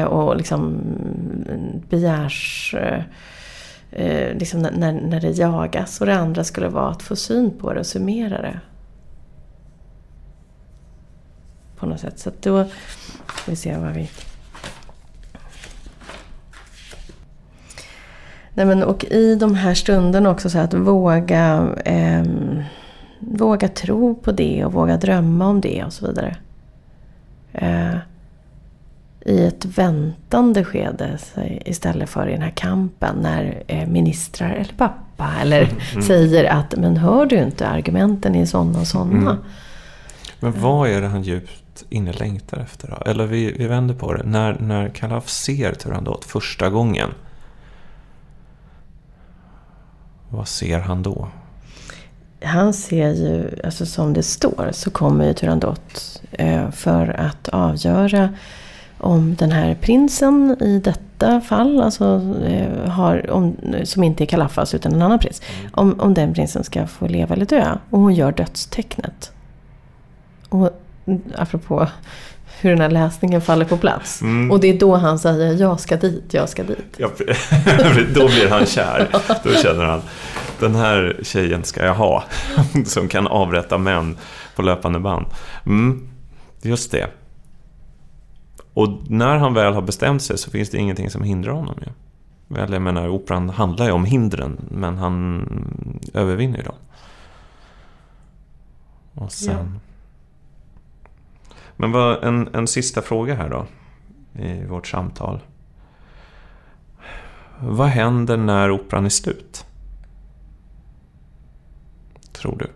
[0.08, 0.82] Och liksom
[1.90, 2.76] begärs...
[3.92, 6.02] Eh, liksom när, när det jagas.
[6.02, 8.60] Och det andra skulle vara att få syn på det och summera det.
[11.80, 12.20] på något sätt.
[12.20, 12.66] Så då
[13.28, 14.10] ska vi se vad vi...
[18.54, 22.24] Nej, men, och i de här stunderna också så att våga, eh,
[23.20, 26.36] våga tro på det och våga drömma om det och så vidare.
[27.54, 27.98] Eh,
[29.26, 31.18] i ett väntande skede
[31.66, 36.02] istället för i den här kampen när eh, ministrar eller pappa eller mm.
[36.02, 39.32] säger att men hör du inte argumenten är sådana och sådana.
[39.32, 39.44] Mm.
[40.40, 42.88] Men vad är det han djupt inne längtar efter?
[42.88, 43.10] Då?
[43.10, 44.24] Eller vi, vi vänder på det.
[44.24, 47.10] När, när Kalaf ser Turandot första gången.
[50.30, 51.28] Vad ser han då?
[52.44, 58.30] Han ser ju, alltså som det står, så kommer ju Turandot eh, för att avgöra
[59.00, 64.74] om den här prinsen i detta fall, alltså, eh, har, om, som inte är Kalafas
[64.74, 65.72] utan en annan prins, mm.
[65.74, 67.78] om, om den prinsen ska få leva eller dö.
[67.90, 69.32] Och hon gör dödstecknet.
[70.50, 70.70] Och
[71.36, 71.88] apropå
[72.62, 74.22] hur den här läsningen faller på plats.
[74.22, 74.52] Mm.
[74.52, 76.96] Och det är då han säger jag ska dit, jag ska dit.
[76.98, 77.10] Ja,
[78.14, 79.08] då blir han kär.
[79.44, 80.02] Då känner han,
[80.60, 82.24] den här tjejen ska jag ha.
[82.86, 84.18] Som kan avrätta män
[84.56, 85.26] på löpande band.
[85.66, 86.10] Mm,
[86.62, 87.08] just det.
[88.80, 91.92] Och när han väl har bestämt sig så finns det ingenting som hindrar honom ju.
[92.48, 95.42] Väl, jag menar, operan handlar ju om hindren, men han
[96.14, 96.76] övervinner ju dem.
[99.14, 99.80] Och sen...
[101.50, 101.56] Ja.
[101.76, 103.66] Men vad, en, en sista fråga här då.
[104.44, 105.40] I vårt samtal.
[107.60, 109.66] Vad händer när operan är slut?
[112.32, 112.68] Tror du?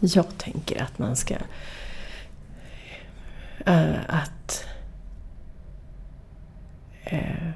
[0.00, 1.34] Jag tänker att man ska...
[3.66, 4.64] Äh, att
[7.04, 7.50] eh,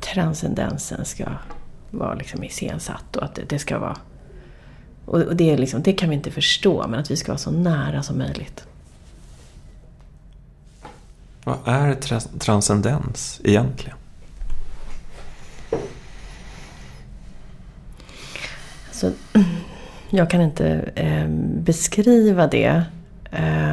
[0.00, 1.24] transcendensen ska
[1.90, 3.96] vara liksom iscensatt och att det, det ska vara...
[5.06, 7.38] Och, och det, är liksom, det kan vi inte förstå, men att vi ska vara
[7.38, 8.66] så nära som möjligt.
[11.44, 13.96] Vad är tra- transcendens egentligen?
[18.88, 19.12] Alltså,
[20.12, 21.26] jag kan inte eh,
[21.62, 22.82] beskriva det.
[23.32, 23.72] Eh,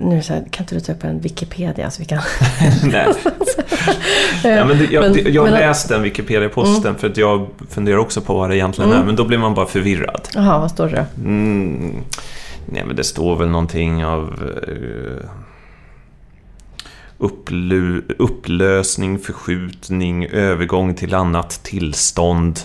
[0.00, 2.18] nu så här, kan inte du ta upp en Wikipedia så vi kan...
[2.84, 3.06] Nej.
[4.44, 7.96] ja, men det, jag Men- det, jag men- läst den Wikipedia-posten för att jag funderar
[7.98, 9.02] också på vad det egentligen Mm.
[9.02, 9.06] är.
[9.06, 10.28] Men då blir man bara förvirrad.
[10.34, 11.06] Jaha, vad står det?
[11.18, 11.94] Mm,
[12.66, 15.28] nej, men det står väl någonting av eh,
[17.18, 22.60] upplu- upplösning, förskjutning, övergång till annat tillstånd.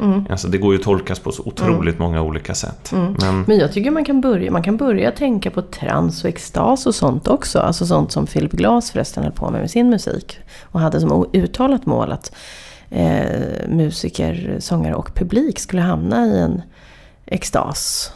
[0.00, 0.26] Mm.
[0.30, 2.92] Alltså, det går ju att tolkas på så otroligt många olika sätt.
[2.92, 6.86] Men Men jag tycker man kan börja, man kan börja tänka på trans och extas
[6.86, 7.58] och sånt också.
[7.58, 10.38] Alltså sånt som Philip Glass förresten höll på med med sin musik.
[10.62, 12.32] Och hade som uttalat mål att
[12.90, 16.62] eh, musiker, sångare och publik skulle hamna i en
[17.26, 18.12] extas.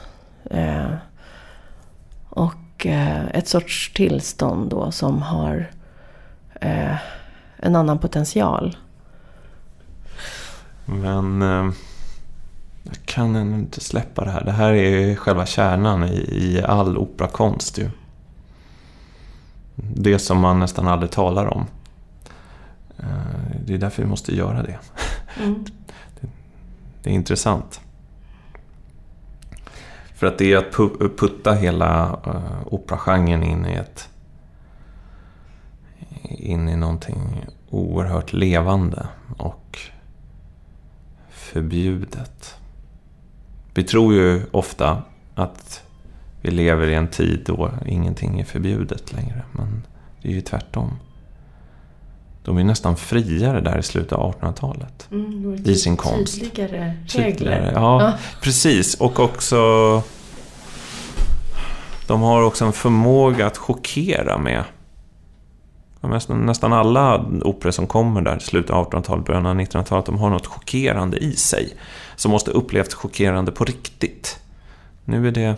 [0.51, 0.95] Eh,
[2.29, 5.71] och eh, ett sorts tillstånd då som har
[6.61, 6.97] eh,
[7.57, 8.77] en annan potential.
[10.87, 11.73] Men eh,
[12.83, 14.45] jag kan ännu inte släppa det här.
[14.45, 17.91] Det här är själva kärnan i, i all operakonst ju.
[19.77, 21.67] Det som man nästan aldrig talar om.
[22.99, 24.79] Eh, Det är därför vi måste göra det.
[27.03, 27.81] Det är intressant.
[30.15, 34.09] För att det är att pu- putta hela uh, operagenren in i ett...
[36.23, 39.07] In i någonting oerhört levande
[39.37, 39.79] och
[41.55, 42.55] förbjudet.
[43.75, 45.03] Vi tror ju ofta
[45.35, 45.83] att
[46.41, 49.43] vi lever i en tid då ingenting är förbjudet längre.
[49.53, 49.83] Men
[50.23, 50.91] det är ju tvärtom.
[52.45, 55.09] De är nästan friare där i slutet av 1800-talet.
[55.69, 56.41] I sin konst.
[56.41, 57.57] Tydligare Tydligare.
[57.57, 57.73] regler.
[57.75, 58.13] Ja, Ja.
[58.43, 58.95] precis.
[58.95, 59.57] Och också...
[62.07, 64.65] De har också en förmåga att chockera med.
[66.05, 70.07] Ja, Nästan, nästan alla operor som kommer där i slutet av 1800-talet, början av 1900-talet,
[70.07, 71.77] de har något chockerande i sig.
[72.17, 74.41] Som måste upplevts chockerande på riktigt.
[75.05, 75.57] Nu är det...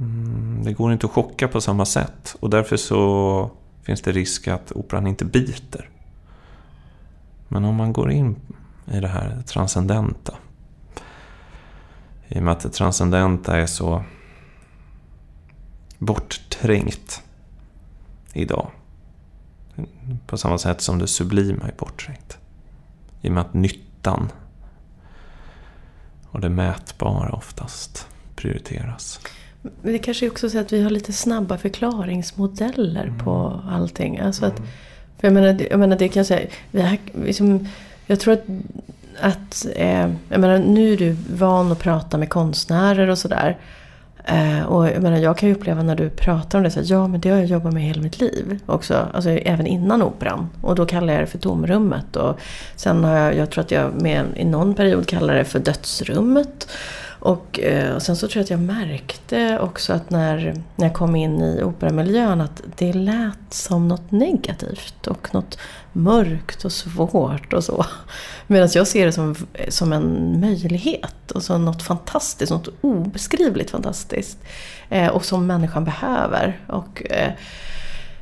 [0.00, 2.36] Mm, det går inte att chocka på samma sätt.
[2.40, 3.50] Och därför så
[3.82, 5.88] finns det risk att operan inte biter.
[7.48, 8.36] Men om man går in
[8.92, 10.34] i det här transcendenta.
[12.28, 14.04] I och med att det transcendenta är så
[15.98, 17.22] bortträngt
[18.32, 18.70] idag.
[20.26, 22.38] På samma sätt som det sublima är bortträngt.
[23.22, 24.28] I och med att nyttan
[26.30, 29.20] och det mätbara oftast prioriteras.
[29.62, 34.18] Men det kanske är också så att vi har lite snabba förklaringsmodeller på allting.
[34.18, 34.56] Alltså att,
[35.18, 36.48] för jag, menar, jag menar, det kan jag säga.
[36.70, 37.68] Vi har, liksom,
[38.06, 38.44] jag tror att,
[39.20, 43.58] att eh, jag menar, nu är du van att prata med konstnärer och sådär.
[44.24, 46.86] Eh, och jag menar, jag kan ju uppleva när du pratar om det så här,
[46.90, 49.08] ja men det har jag jobbat med hela mitt liv också.
[49.14, 50.48] Alltså även innan operan.
[50.60, 52.16] Och då kallar jag det för tomrummet.
[52.16, 52.40] Och
[52.76, 56.68] sen har jag, jag tror att jag med, i någon period kallar det för dödsrummet.
[57.20, 60.94] Och, eh, och sen så tror jag att jag märkte också att när, när jag
[60.94, 65.58] kom in i operamiljön att det lät som något negativt och något
[65.92, 67.86] mörkt och svårt och så.
[68.46, 69.34] Medan jag ser det som,
[69.68, 74.38] som en möjlighet och som något fantastiskt, något obeskrivligt fantastiskt.
[74.88, 76.60] Eh, och som människan behöver.
[76.66, 77.32] Och, eh,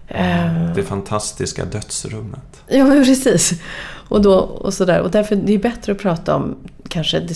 [0.09, 2.63] eh, Det fantastiska dödsrummet.
[2.69, 3.61] Ja, men precis.
[4.09, 5.01] Och, då, och, sådär.
[5.01, 6.57] och därför det är bättre att prata om
[6.89, 7.35] kanske det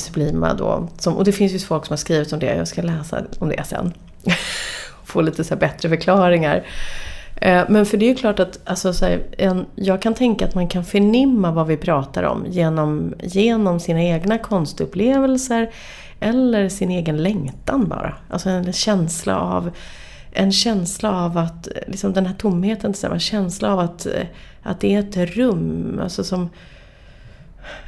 [0.59, 0.89] då.
[0.99, 2.57] Som, och det finns ju folk som har skrivit om det.
[2.57, 3.93] Jag ska läsa om det sen.
[5.05, 6.67] Få lite så här bättre förklaringar.
[7.37, 10.45] Eh, men för det är ju klart att alltså, så här, en, jag kan tänka
[10.45, 15.71] att man kan förnimma vad vi pratar om genom, genom sina egna konstupplevelser
[16.21, 18.15] eller sin egen längtan bara.
[18.31, 19.71] Alltså en känsla av
[20.33, 24.27] en känsla av att, liksom den här tomheten, en känsla av att, eh,
[24.63, 26.01] att det är ett rum.
[26.03, 26.51] Alltså som,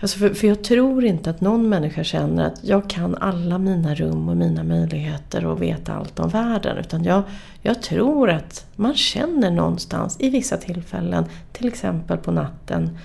[0.01, 3.95] alltså för, för jag tror inte att någon människa känner att jag kan alla mina
[3.95, 6.77] rum och mina möjligheter och vet allt om världen.
[6.77, 7.23] Utan jag,
[7.63, 12.99] jag tror att man känner någonstans i vissa tillfällen, till exempel på natten,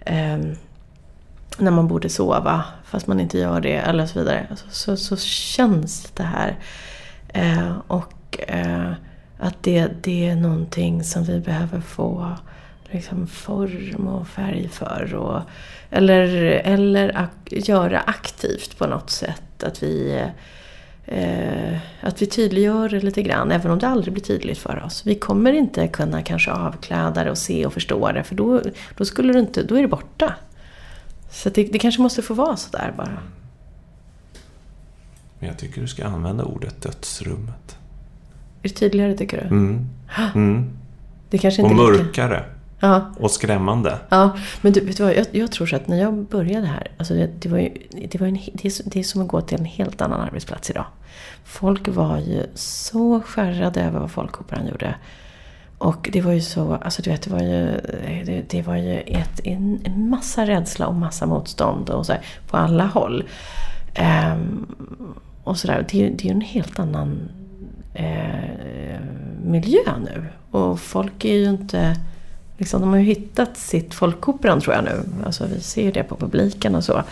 [0.00, 0.38] eh,
[1.58, 4.46] när man borde sova fast man inte gör det eller så vidare.
[4.50, 6.58] Alltså, så, så känns det här.
[7.28, 8.92] Eh, och eh,
[9.38, 12.36] att det, det är någonting som vi behöver få
[12.92, 15.14] liksom, form och färg för.
[15.14, 15.40] Och,
[15.90, 16.20] eller
[16.64, 19.62] eller ak- göra aktivt på något sätt.
[19.64, 20.24] Att vi,
[21.06, 25.06] eh, att vi tydliggör det lite grann, även om det aldrig blir tydligt för oss.
[25.06, 28.62] Vi kommer inte kunna kanske avkläda det och se och förstå det, för då,
[28.96, 30.34] då, skulle det inte, då är det borta.
[31.30, 33.18] Så det, det kanske måste få vara sådär bara.
[35.38, 37.76] Men jag tycker du ska använda ordet dödsrummet.
[38.62, 39.46] Är det tydligare tycker du?
[39.46, 39.88] Mm.
[40.34, 40.70] Mm.
[41.30, 42.44] Det kanske Och inte lika- mörkare.
[42.82, 43.98] Ja, Och skrämmande.
[44.08, 45.14] Ja, men du, vet du vad?
[45.14, 47.70] Jag, jag tror så att när jag började här, alltså det, det, var ju,
[48.10, 50.70] det, var en, det, är, det är som att gå till en helt annan arbetsplats
[50.70, 50.84] idag.
[51.44, 54.94] Folk var ju så skärrade över vad Folkoperan gjorde.
[55.78, 57.80] Och det var ju så, alltså du vet, det var ju,
[58.26, 62.22] det, det var ju ett, en, en massa rädsla och massa motstånd och så här,
[62.48, 63.24] på alla håll.
[63.94, 64.66] Ehm,
[65.44, 67.28] och sådär, det, det är ju en helt annan
[67.94, 69.00] eh,
[69.44, 70.24] miljö nu.
[70.50, 71.96] Och folk är ju inte...
[72.62, 75.04] Liksom, de har ju hittat sitt folkoperan tror jag nu.
[75.26, 77.02] Alltså, vi ser ju det på publiken och så.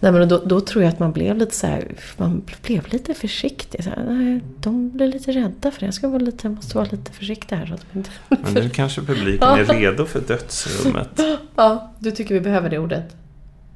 [0.00, 3.14] Nej, men då, då tror jag att man blev lite så här, man blev lite
[3.14, 3.84] försiktig.
[3.84, 5.86] Så här, nej, de blir lite rädda för det.
[5.86, 7.66] Jag ska vara lite, måste vara lite försiktig här.
[7.66, 8.10] Så att inte...
[8.28, 11.20] Men nu kanske publiken är redo för dödsrummet.
[11.56, 13.16] Ja, du tycker vi behöver det ordet?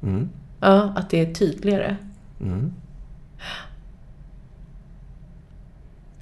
[0.03, 0.29] Mm.
[0.59, 1.97] Ja, att det är tydligare.
[2.41, 2.73] Mm.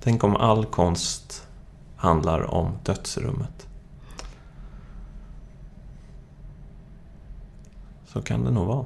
[0.04, 1.48] Tänk om all konst
[1.96, 3.69] handlar om dödsrummet.
[8.20, 8.86] Så kan det nog vara.